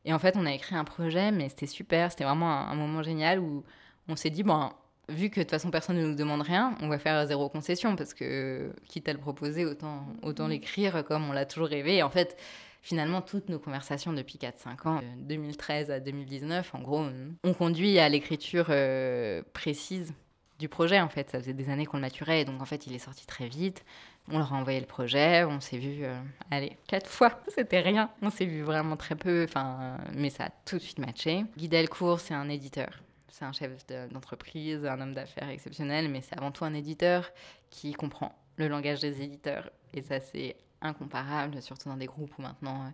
[0.06, 3.01] Et en fait, on a écrit un projet, mais c'était super, c'était vraiment un moment
[3.01, 3.63] génial où
[4.08, 4.72] on s'est dit, bon,
[5.10, 7.96] vu que de toute façon personne ne nous demande rien, on va faire zéro concession
[7.96, 11.98] parce que quitte à le proposer, autant, autant l'écrire comme on l'a toujours rêvé.
[11.98, 12.38] Et en fait,
[12.82, 17.06] finalement, toutes nos conversations depuis 4-5 ans, de 2013 à 2019, en gros,
[17.43, 20.13] on conduit à l'écriture euh, précise
[20.60, 21.00] du projet.
[21.00, 23.00] En fait, ça faisait des années qu'on le maturait, et donc en fait, il est
[23.00, 23.86] sorti très vite.
[24.30, 26.20] On leur a envoyé le projet, on s'est vu, euh,
[26.52, 28.10] allez, quatre fois, c'était rien.
[28.22, 31.46] On s'est vu vraiment très peu, enfin, mais ça a tout de suite matché.
[31.58, 32.89] Guy Delcourt, c'est un éditeur
[33.38, 37.30] c'est un chef d'entreprise, un homme d'affaires exceptionnel, mais c'est avant tout un éditeur
[37.69, 39.69] qui comprend le langage des éditeurs.
[39.93, 42.91] Et ça, c'est incomparable, surtout dans des groupes où maintenant,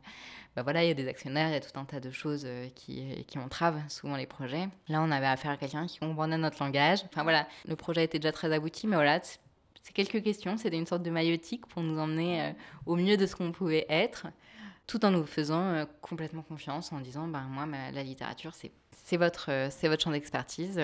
[0.56, 2.44] bah voilà, il y a des actionnaires, il y a tout un tas de choses
[2.46, 4.68] euh, qui, qui entravent souvent les projets.
[4.90, 7.04] Là, on avait affaire à quelqu'un qui comprenait notre langage.
[7.06, 10.88] Enfin voilà, le projet était déjà très abouti, mais voilà, c'est quelques questions, c'était une
[10.88, 12.52] sorte de maillotique pour nous emmener euh,
[12.86, 14.28] au mieux de ce qu'on pouvait être
[14.88, 19.52] tout en nous faisant complètement confiance, en disant, ben moi, la littérature, c'est c'est votre,
[19.52, 20.80] euh, c'est votre champ d'expertise.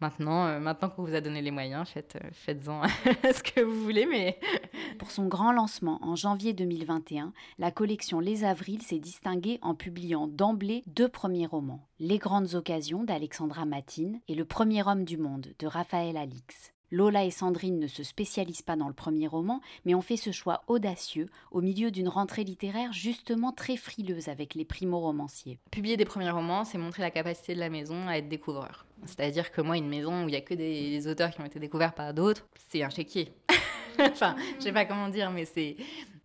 [0.00, 2.82] Maintenant, euh, maintenant qu'on vous a donné les moyens, faites, euh, faites-en
[3.32, 4.36] ce que vous voulez.
[4.98, 10.28] Pour son grand lancement en janvier 2021, la collection Les Avrils s'est distinguée en publiant
[10.28, 15.48] d'emblée deux premiers romans Les Grandes Occasions d'Alexandra Matine et Le Premier Homme du Monde
[15.58, 16.72] de Raphaël Alix.
[16.90, 20.32] Lola et Sandrine ne se spécialisent pas dans le premier roman, mais ont fait ce
[20.32, 25.58] choix audacieux au milieu d'une rentrée littéraire justement très frileuse avec les primo-romanciers.
[25.70, 28.86] Publier des premiers romans, c'est montrer la capacité de la maison à être découvreur.
[29.04, 31.58] C'est-à-dire que moi, une maison où il n'y a que des, auteurs qui ont été
[31.58, 33.32] découverts par d'autres, c'est un chéquier.
[33.98, 35.76] enfin, je sais pas comment dire, mais c'est.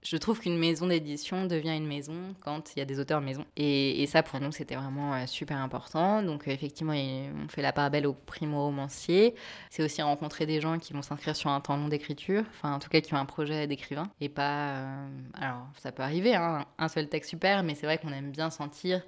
[0.04, 3.46] Je trouve qu'une maison d'édition devient une maison quand il y a des auteurs maison.
[3.56, 6.22] Et, ça, pour nous, c'était vraiment euh, super important.
[6.22, 9.34] Donc, euh, effectivement, on fait la part belle aux primo-romanciers.
[9.70, 12.80] C'est aussi rencontrer des gens qui vont s'inscrire sur un temps long d'écriture, enfin, en
[12.80, 14.10] tout cas, qui ont un projet d'écrivain.
[14.20, 14.76] Et pas.
[14.76, 18.32] Euh, alors, ça peut arriver, hein, un seul texte super, mais c'est vrai qu'on aime
[18.32, 19.02] bien sentir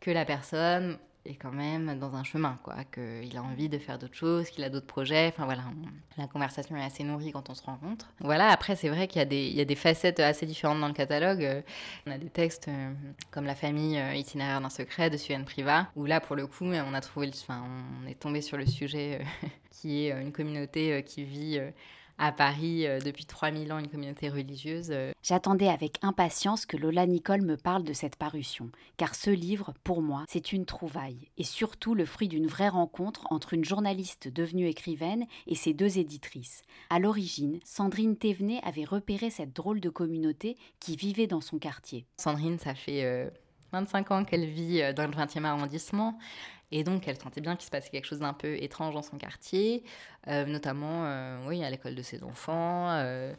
[0.00, 3.98] que la personne est quand même dans un chemin, quoi, qu'il a envie de faire
[3.98, 5.28] d'autres choses, qu'il a d'autres projets.
[5.28, 5.62] Enfin voilà,
[6.18, 8.12] la conversation est assez nourrie quand on se rencontre.
[8.20, 10.80] Voilà, après c'est vrai qu'il y, a des, il y a des facettes assez différentes
[10.80, 11.64] dans le catalogue.
[12.06, 12.92] On a des textes euh,
[13.30, 16.64] comme La famille euh, itinéraire d'un secret de Suzanne Priva, où là pour le coup
[16.64, 17.64] on a trouvé, enfin
[18.02, 21.60] on est tombé sur le sujet euh, qui est une communauté qui vit
[22.18, 24.88] à Paris euh, depuis 3000 ans une communauté religieuse.
[24.90, 25.12] Euh.
[25.22, 30.02] J'attendais avec impatience que Lola Nicole me parle de cette parution, car ce livre, pour
[30.02, 34.66] moi, c'est une trouvaille, et surtout le fruit d'une vraie rencontre entre une journaliste devenue
[34.66, 36.62] écrivaine et ses deux éditrices.
[36.90, 42.06] À l'origine, Sandrine Thévenet avait repéré cette drôle de communauté qui vivait dans son quartier.
[42.18, 43.32] Sandrine, ça fait...
[43.72, 46.16] 25 euh, ans qu'elle vit dans le 20e arrondissement.
[46.76, 49.16] Et donc, elle sentait bien qu'il se passait quelque chose d'un peu étrange dans son
[49.16, 49.84] quartier,
[50.26, 52.90] euh, notamment, euh, oui, à l'école de ses enfants.
[52.90, 53.32] Euh,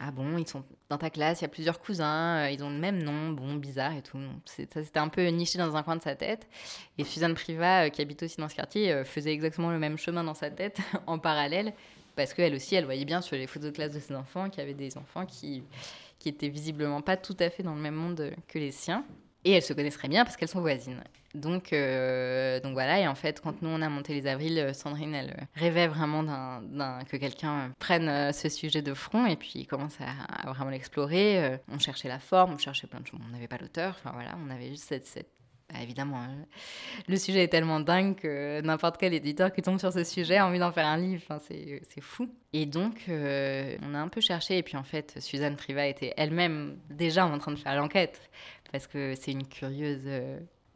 [0.00, 2.78] ah bon, ils sont dans ta classe, il y a plusieurs cousins, ils ont le
[2.78, 4.18] même nom, bon, bizarre et tout.
[4.46, 6.48] Ça, c'était un peu niché dans un coin de sa tête.
[6.96, 10.32] Et Suzanne Priva, qui habite aussi dans ce quartier, faisait exactement le même chemin dans
[10.32, 11.74] sa tête, en parallèle,
[12.16, 14.60] parce qu'elle aussi, elle voyait bien sur les photos de classe de ses enfants qu'il
[14.60, 15.64] y avait des enfants qui,
[16.18, 19.04] qui étaient visiblement pas tout à fait dans le même monde que les siens.
[19.44, 21.02] Et elles se connaissent très bien parce qu'elles sont voisines.
[21.34, 24.72] Donc, euh, donc voilà, et en fait, quand nous on a monté les avrils, euh,
[24.72, 26.24] Sandrine, elle euh, rêvait vraiment
[27.08, 31.58] que quelqu'un prenne ce sujet de front et puis commence à, vraiment l'explorer.
[31.68, 33.20] On cherchait la forme, on cherchait plein de choses.
[33.26, 35.28] On n'avait pas l'auteur, enfin voilà, on avait juste cette,
[35.72, 36.46] bah, évidemment, hein.
[37.06, 40.46] le sujet est tellement dingue que n'importe quel éditeur qui tombe sur ce sujet a
[40.46, 41.22] envie d'en faire un livre.
[41.28, 42.28] Enfin, c'est fou.
[42.52, 44.58] Et donc, on a un peu cherché.
[44.58, 48.20] Et puis, en fait, Suzanne Priva était elle-même déjà en train de faire l'enquête.
[48.72, 50.08] Parce que c'est une curieuse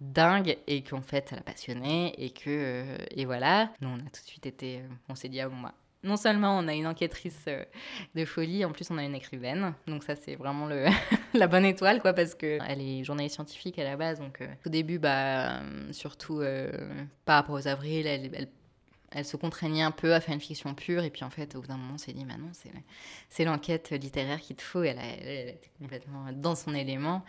[0.01, 0.57] dingue.
[0.67, 2.15] Et qu'en fait, ça l'a passionnée.
[2.19, 3.73] Et que, euh, et voilà.
[3.81, 4.83] Nous, on a tout de suite été.
[5.09, 7.65] on s'est dit, ah bon, bah, non seulement on a une enquêtrice euh,
[8.15, 9.75] de folie, en plus on a une écrivaine.
[9.87, 10.87] Donc ça c'est vraiment le
[11.35, 14.21] la bonne étoile quoi parce que elle est journaliste scientifique à la base.
[14.21, 15.61] Donc euh, au début bah
[15.93, 16.71] surtout euh,
[17.25, 18.49] par rapport aux avril, elle,
[19.11, 21.61] elle, se contraignait un peu à faire une fiction pure et puis en fait au
[21.61, 22.51] bout d'un moment on s'est dit bah non
[23.29, 24.83] c'est l'enquête littéraire qu'il te faut.
[24.83, 27.25] Elle, elle, était complètement dans son élément.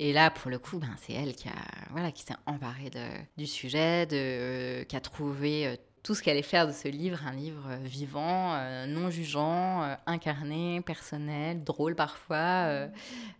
[0.00, 1.52] Et là, pour le coup, ben, c'est elle qui a,
[1.90, 3.04] voilà, qui s'est emparée de,
[3.36, 7.32] du sujet, de, qui a trouvé tout ce qu'elle allait faire de ce livre, un
[7.32, 12.88] livre euh, vivant, euh, non jugeant, euh, incarné, personnel, drôle parfois,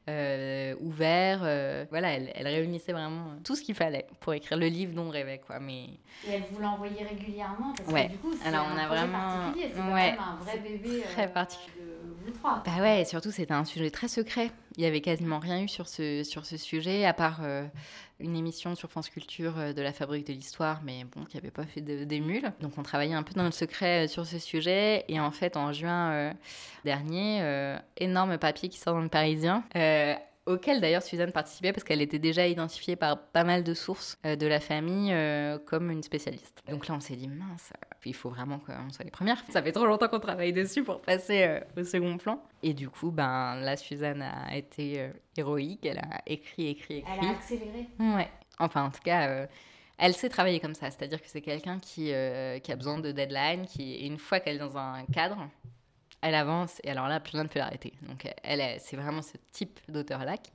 [0.06, 1.38] ouvert.
[1.90, 5.40] voilà, elle, réunissait vraiment tout ce qu'il fallait pour écrire le livre dont on rêvait.
[5.46, 5.60] Quoi.
[5.60, 5.84] Mais...
[6.26, 8.08] Et elle vous l'envoyait régulièrement parce ouais.
[8.08, 9.52] que du coup, c'est un on a vraiment...
[9.54, 10.16] C'est ouais.
[10.18, 11.84] un vrai bébé très particulier.
[11.84, 12.62] de vous trois.
[12.66, 14.50] Bah ouais, et surtout c'était un sujet très secret.
[14.78, 17.42] Il y avait quasiment rien eu sur ce, sur ce sujet, à part
[18.20, 21.50] une émission sur France Culture euh, de la Fabrique de l'Histoire, mais bon, qui n'avait
[21.50, 22.52] pas fait des mules.
[22.60, 25.04] Donc on travaillait un peu dans le secret euh, sur ce sujet.
[25.08, 26.32] Et en fait, en juin euh,
[26.84, 29.64] dernier, énorme papier qui sort dans le Parisien
[30.48, 34.46] auquel d'ailleurs Suzanne participait parce qu'elle était déjà identifiée par pas mal de sources de
[34.46, 35.14] la famille
[35.66, 36.62] comme une spécialiste.
[36.68, 37.72] Donc là, on s'est dit, mince,
[38.04, 39.42] il faut vraiment qu'on soit les premières.
[39.50, 42.42] Ça fait trop longtemps qu'on travaille dessus pour passer au second plan.
[42.62, 47.12] Et du coup, ben, là, Suzanne a été héroïque, elle a écrit, écrit, écrit.
[47.20, 47.88] Elle a accéléré.
[48.00, 48.28] Ouais.
[48.58, 49.46] Enfin, en tout cas,
[49.98, 50.90] elle sait travailler comme ça.
[50.90, 52.06] C'est-à-dire que c'est quelqu'un qui,
[52.62, 55.48] qui a besoin de deadline, qui, une fois qu'elle est dans un cadre,
[56.20, 57.92] elle avance et alors là, plus rien ne peut l'arrêter.
[58.02, 60.36] Donc elle, c'est vraiment ce type d'auteur-là.
[60.36, 60.52] Qui,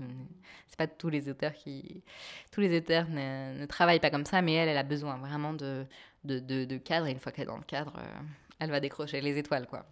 [0.67, 2.04] c'est pas tous les auteurs qui,
[2.52, 5.86] tous les auteurs ne, travaillent pas comme ça, mais elle, elle a besoin vraiment de,
[6.26, 7.08] de, de, cadre.
[7.08, 8.21] Et une fois qu'elle est dans le cadre, euh,
[8.60, 9.86] elle va décrocher les étoiles, quoi.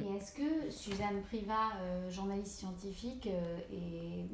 [0.00, 4.24] Et est-ce que Suzanne Priva, euh, journaliste scientifique, euh, et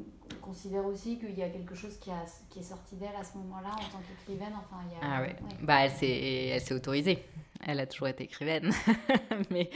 [0.40, 3.36] considère aussi qu'il y a quelque chose qui, a, qui est sorti d'elle à ce
[3.38, 4.52] moment-là en tant qu'écrivaine?
[4.56, 4.98] Enfin, il y a...
[5.02, 5.34] Ah ouais.
[5.62, 7.24] Bah, elle s'est, autorisée.
[7.66, 8.70] Elle a toujours été écrivaine.
[9.50, 9.68] mais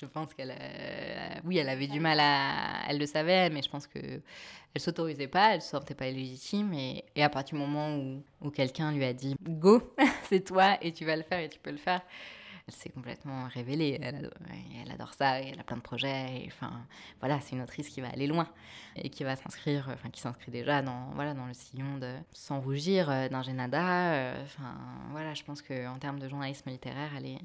[0.00, 0.54] je pense qu'elle...
[1.44, 2.88] oui, elle avait du mal à...
[2.88, 4.22] Elle le savait, mais je pense que
[4.72, 6.72] elle s'autorisait pas, elle se sentait pas légitime.
[6.72, 9.82] Et, et à partir du moment où, où quelqu'un lui a dit «Go,
[10.30, 12.00] c'est toi et tu vas le faire et tu peux le faire»,
[12.70, 13.98] elle s'est complètement révélée.
[14.00, 14.30] Elle adore,
[14.80, 16.44] elle adore, ça et elle a plein de projets.
[16.46, 16.70] enfin,
[17.18, 18.48] voilà, c'est une autrice qui va aller loin
[18.96, 22.60] et qui va s'inscrire, enfin, qui s'inscrit déjà dans, voilà, dans le sillon de Sans
[22.60, 24.12] rougir euh, d'un Génada.
[24.12, 24.76] Euh, enfin,
[25.10, 27.38] voilà, je pense qu'en termes de journalisme littéraire, elle, est,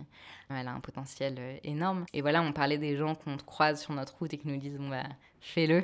[0.49, 2.05] elle a un potentiel euh, énorme.
[2.13, 4.77] Et voilà, on parlait des gens qu'on croise sur notre route et qui nous disent,
[4.77, 5.03] bon, bah,
[5.41, 5.83] fais-le.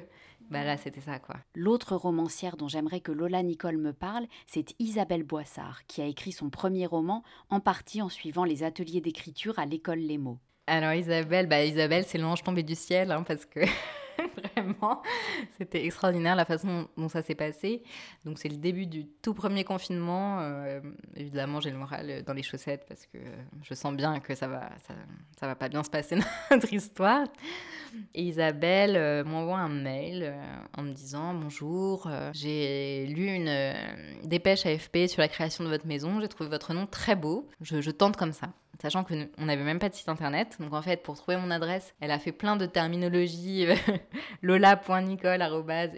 [0.52, 1.38] Bah là, c'était ça, quoi.
[1.56, 6.34] L'autre romancière dont j'aimerais que Lola Nicole me parle, c'est Isabelle Boissard, qui a écrit
[6.34, 10.40] son premier roman en partie en suivant les ateliers d'écriture à l'école Les Mots.
[10.68, 13.62] Alors Isabelle, bah Isabelle, c'est l'ange tombé du ciel, hein, parce que
[14.56, 15.02] vraiment,
[15.58, 17.84] c'était extraordinaire la façon dont ça s'est passé.
[18.26, 20.40] Donc c'est le début du tout premier confinement.
[20.42, 20.80] Euh,
[21.16, 23.18] évidemment, j'ai le moral dans les chaussettes parce que
[23.64, 24.70] je sens bien que ça va,
[25.40, 26.18] ça, va pas bien se passer
[26.52, 27.26] notre histoire.
[28.14, 30.42] Et Isabelle euh, m'envoie un mail euh,
[30.78, 33.52] en me disant bonjour, j'ai lu une
[34.24, 36.20] dépêche AFP sur la création de votre maison.
[36.22, 37.50] J'ai trouvé votre nom très beau.
[37.62, 40.58] Je tente comme ça sachant qu'on n'avait même pas de site internet.
[40.60, 43.68] Donc en fait, pour trouver mon adresse, elle a fait plein de terminologie
[44.42, 45.44] lola.nicole,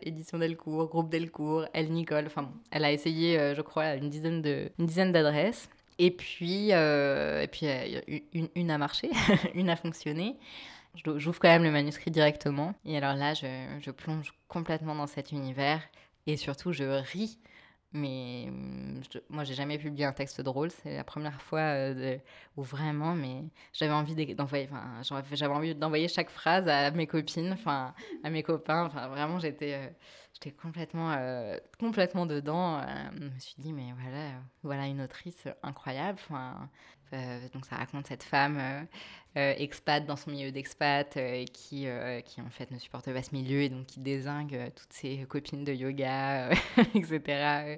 [0.04, 2.26] édition Delcourt, groupe Delcourt, elle Nicole.
[2.28, 5.70] Enfin bon, elle a essayé, euh, je crois, une dizaine de, une dizaine d'adresses.
[6.00, 8.02] Et puis, euh, et puis euh,
[8.34, 9.12] une, une, a marché,
[9.54, 10.36] une a fonctionné.
[10.96, 12.74] J'ouvre quand même le manuscrit directement.
[12.86, 13.48] Et alors là, je,
[13.80, 15.82] je plonge complètement dans cet univers.
[16.28, 17.40] Et surtout, je ris
[17.94, 18.52] mais
[19.14, 20.72] je, moi j'ai jamais publié un texte drôle.
[20.72, 22.18] C'est la première fois euh,
[22.58, 24.70] où vraiment mais j'avais envie d'envoyer
[25.34, 28.86] j'avais envie d'envoyer chaque phrase à mes copines enfin à mes copains.
[28.86, 32.82] Enfin vraiment j'étais euh, complètement euh, complètement dedans.
[33.16, 34.32] Je me suis dit mais voilà
[34.64, 36.20] voilà une autrice incroyable.
[36.24, 36.70] Enfin
[37.54, 38.88] donc ça raconte cette femme
[39.36, 41.18] expat dans son milieu d'expat
[41.52, 41.88] qui
[42.26, 45.64] qui en fait ne supporte pas ce milieu et donc qui désingue toutes ses copines
[45.64, 46.50] de yoga
[46.96, 47.78] etc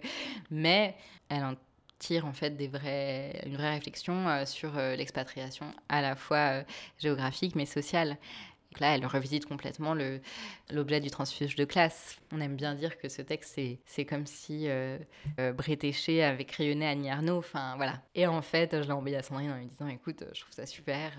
[0.51, 0.95] mais
[1.29, 1.55] elle en
[1.99, 6.37] tire en fait des vrais, une vraie réflexion euh, sur euh, l'expatriation à la fois
[6.37, 6.63] euh,
[6.99, 8.17] géographique mais sociale.
[8.79, 9.95] Là, elle revisite complètement
[10.69, 12.19] l'objet du transfuge de classe.
[12.31, 14.97] On aime bien dire que ce texte, c'est comme si euh,
[15.53, 17.37] Bretéché avait crayonné Annie Arnaud.
[17.37, 18.01] Enfin, voilà.
[18.13, 20.65] Et en fait, je l'ai envoyé à Sandrine en lui disant Écoute, je trouve ça
[20.65, 21.11] super.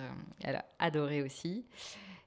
[0.42, 1.64] Elle a adoré aussi.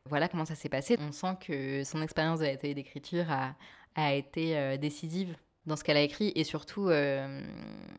[0.06, 0.98] Voilà comment ça s'est passé.
[1.00, 3.56] On sent que son expérience de l'atelier d'écriture a,
[3.96, 6.90] a été décisive dans ce qu'elle a écrit et surtout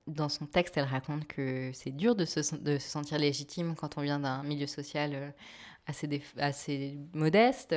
[0.07, 2.43] dans son texte, elle raconte que c'est dur de se,
[2.79, 5.35] sentir légitime quand on vient d'un milieu social
[5.91, 7.75] assez, assez modeste.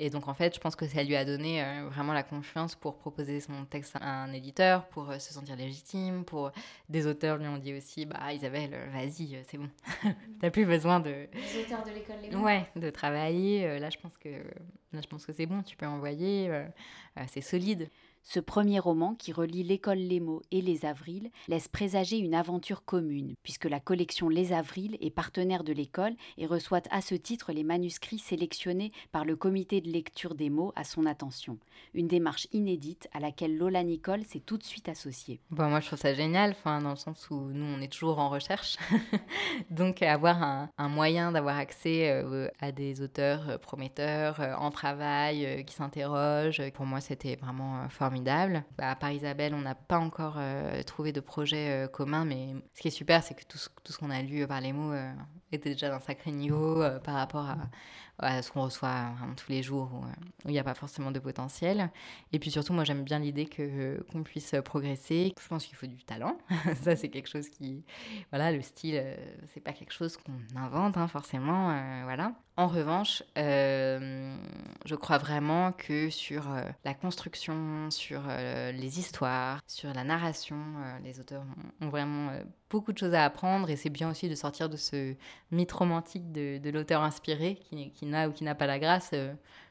[0.00, 2.76] Et donc, en fait, je pense que ça lui a donné euh, vraiment la confiance
[2.76, 6.52] pour proposer son texte à un éditeur, pour euh, se sentir légitime, pour
[6.88, 9.68] des auteurs lui ont dit aussi, bah Isabelle, euh, vas-y, c'est bon,
[10.40, 11.10] t'as plus besoin de...
[11.10, 13.80] Les auteurs de l'école Les Ouais, de travailler.
[13.80, 14.28] là, je pense que,
[14.92, 16.48] là, je pense que c'est bon, tu peux envoyer,
[17.26, 17.90] c'est solide.
[18.30, 22.84] Ce premier roman, qui relie l'école Les Mots et Les Avrils, laisse présager une aventure
[22.84, 27.52] commune, puisque la collection Les Avrils est partenaire de l'école et reçoit à ce titre
[27.52, 31.56] les manuscrits sélectionnés par le comité de lecture des mots à son attention.
[31.94, 35.40] Une démarche inédite à laquelle Lola Nicole s'est tout de suite associée.
[35.50, 38.28] Bon, moi, je trouve ça génial, dans le sens où nous, on est toujours en
[38.28, 38.76] recherche.
[39.70, 40.42] Donc, avoir
[40.76, 46.60] un, moyen d'avoir accès euh, à des auteurs euh, prometteurs, euh, en travail, qui s'interrogent,
[46.74, 51.20] pour moi, c'était vraiment formidable bah, par Isabelle, on n'a pas encore euh, trouvé de
[51.20, 54.10] projet euh, commun, mais ce qui est super, c'est que tout ce, tout ce qu'on
[54.10, 55.12] a lu par les mots euh,
[55.52, 57.56] était déjà d'un sacré niveau par rapport à,
[58.20, 59.90] ce qu'on reçoit tous les jours
[60.44, 61.90] où il n'y a pas forcément de potentiel.
[62.32, 65.32] Et puis surtout, moi, j'aime bien l'idée que qu'on puisse progresser.
[65.40, 66.36] Je pense qu'il faut du talent.
[66.82, 67.84] Ça, c'est quelque chose qui,
[68.30, 69.02] voilà, le style,
[69.54, 71.68] c'est pas quelque chose qu'on invente hein, forcément,
[72.04, 72.32] voilà.
[72.56, 76.48] En revanche, je crois vraiment que sur
[76.84, 80.56] la construction, sur euh, les histoires, sur la narration.
[80.56, 81.44] Euh, les auteurs
[81.80, 84.76] ont, vraiment euh, beaucoup de choses à apprendre et c'est bien aussi de sortir de
[84.76, 85.14] ce
[85.50, 89.14] mythe romantique de, l'auteur inspiré qui, n'a ou qui n'a pas la grâce.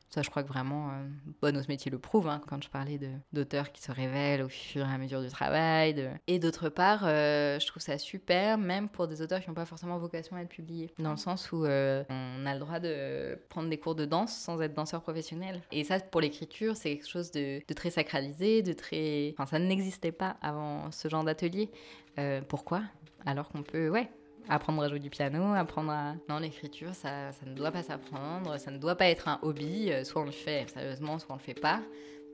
[0.10, 1.08] Ça, je crois que vraiment, euh,
[1.42, 3.00] bon, métier le prouve, hein, quand je parlais
[3.34, 6.10] d'auteurs qui se révèlent au fur et à mesure du travail.
[6.28, 9.66] Et d'autre part, euh, je trouve ça super, même pour des auteurs qui n'ont pas
[9.66, 10.94] forcément vocation à être publiés.
[11.00, 14.34] Dans le sens où euh, on a le droit de prendre des cours de danse
[14.34, 15.62] sans être danseur professionnel.
[15.72, 19.34] Et ça, pour l'écriture, c'est quelque chose de, de, très sacralisé, de très...
[19.38, 21.70] Enfin, ça n'existait pas avant ce genre d'atelier.
[22.18, 22.82] Euh, pourquoi?
[23.26, 24.10] Alors qu'on peut, ouais,
[24.50, 26.16] apprendre à jouer du piano, apprendre à...
[26.30, 29.92] Non, l'écriture, ça, ça ne doit pas s'apprendre, ça ne doit pas être un hobby,
[29.92, 31.82] euh, soit on le fait sérieusement, soit on le fait pas.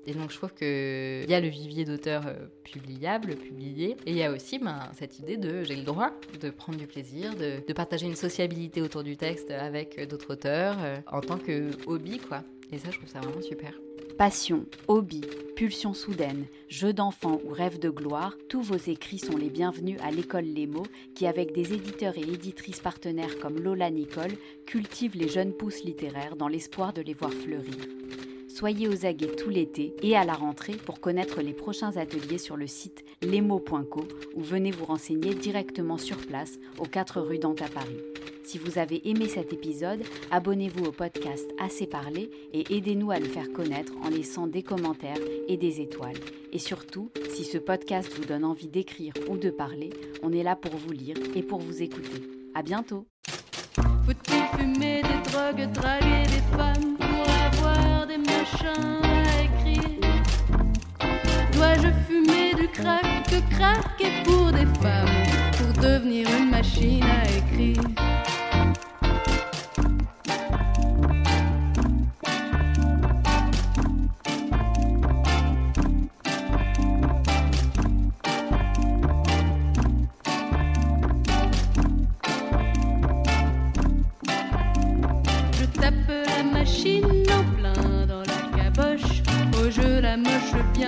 [0.05, 4.17] Et donc je trouve qu'il y a le vivier d'auteurs euh, publiables, publiés, et il
[4.17, 6.11] y a aussi ben, cette idée de j'ai le droit
[6.41, 10.75] de prendre du plaisir, de, de, partager une sociabilité autour du texte avec d'autres auteurs
[10.81, 12.43] euh, en tant que hobby, quoi.
[12.71, 13.71] Et ça, je trouve ça vraiment super.
[14.17, 15.21] Passion, hobby,
[15.55, 20.11] pulsion soudaine, jeu d'enfant ou rêve de gloire, tous vos écrits sont les bienvenus à
[20.11, 20.85] l'école Les Mots
[21.15, 24.37] qui, avec des éditeurs et éditrices partenaires comme Lola Nicole,
[24.67, 27.73] cultive les jeunes pousses littéraires dans l'espoir de les voir fleurir.
[28.47, 32.55] Soyez aux aguets tout l'été et à la rentrée pour connaître les prochains ateliers sur
[32.55, 37.67] le site lesmots.co ou venez vous renseigner directement sur place aux 4 rue Dante à
[37.67, 37.97] Paris.
[38.43, 43.25] Si vous avez aimé cet épisode, abonnez-vous au podcast Assez parlé et aidez-nous à le
[43.25, 45.17] faire connaître en laissant des commentaires
[45.47, 46.17] et des étoiles.
[46.51, 49.91] Et surtout, si ce podcast vous donne envie d'écrire ou de parler,
[50.21, 52.21] on est là pour vous lire et pour vous écouter.
[52.53, 53.07] À bientôt!
[61.53, 65.07] Dois-je fumer du crack que pour des femmes
[65.57, 67.81] pour devenir une machine à écrire?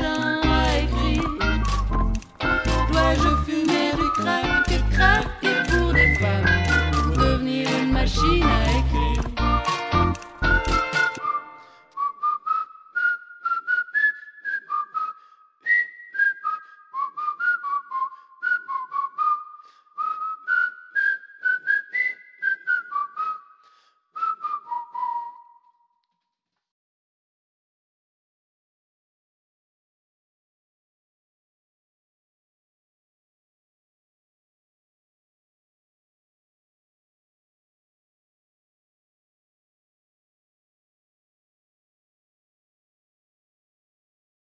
[0.00, 0.39] fumer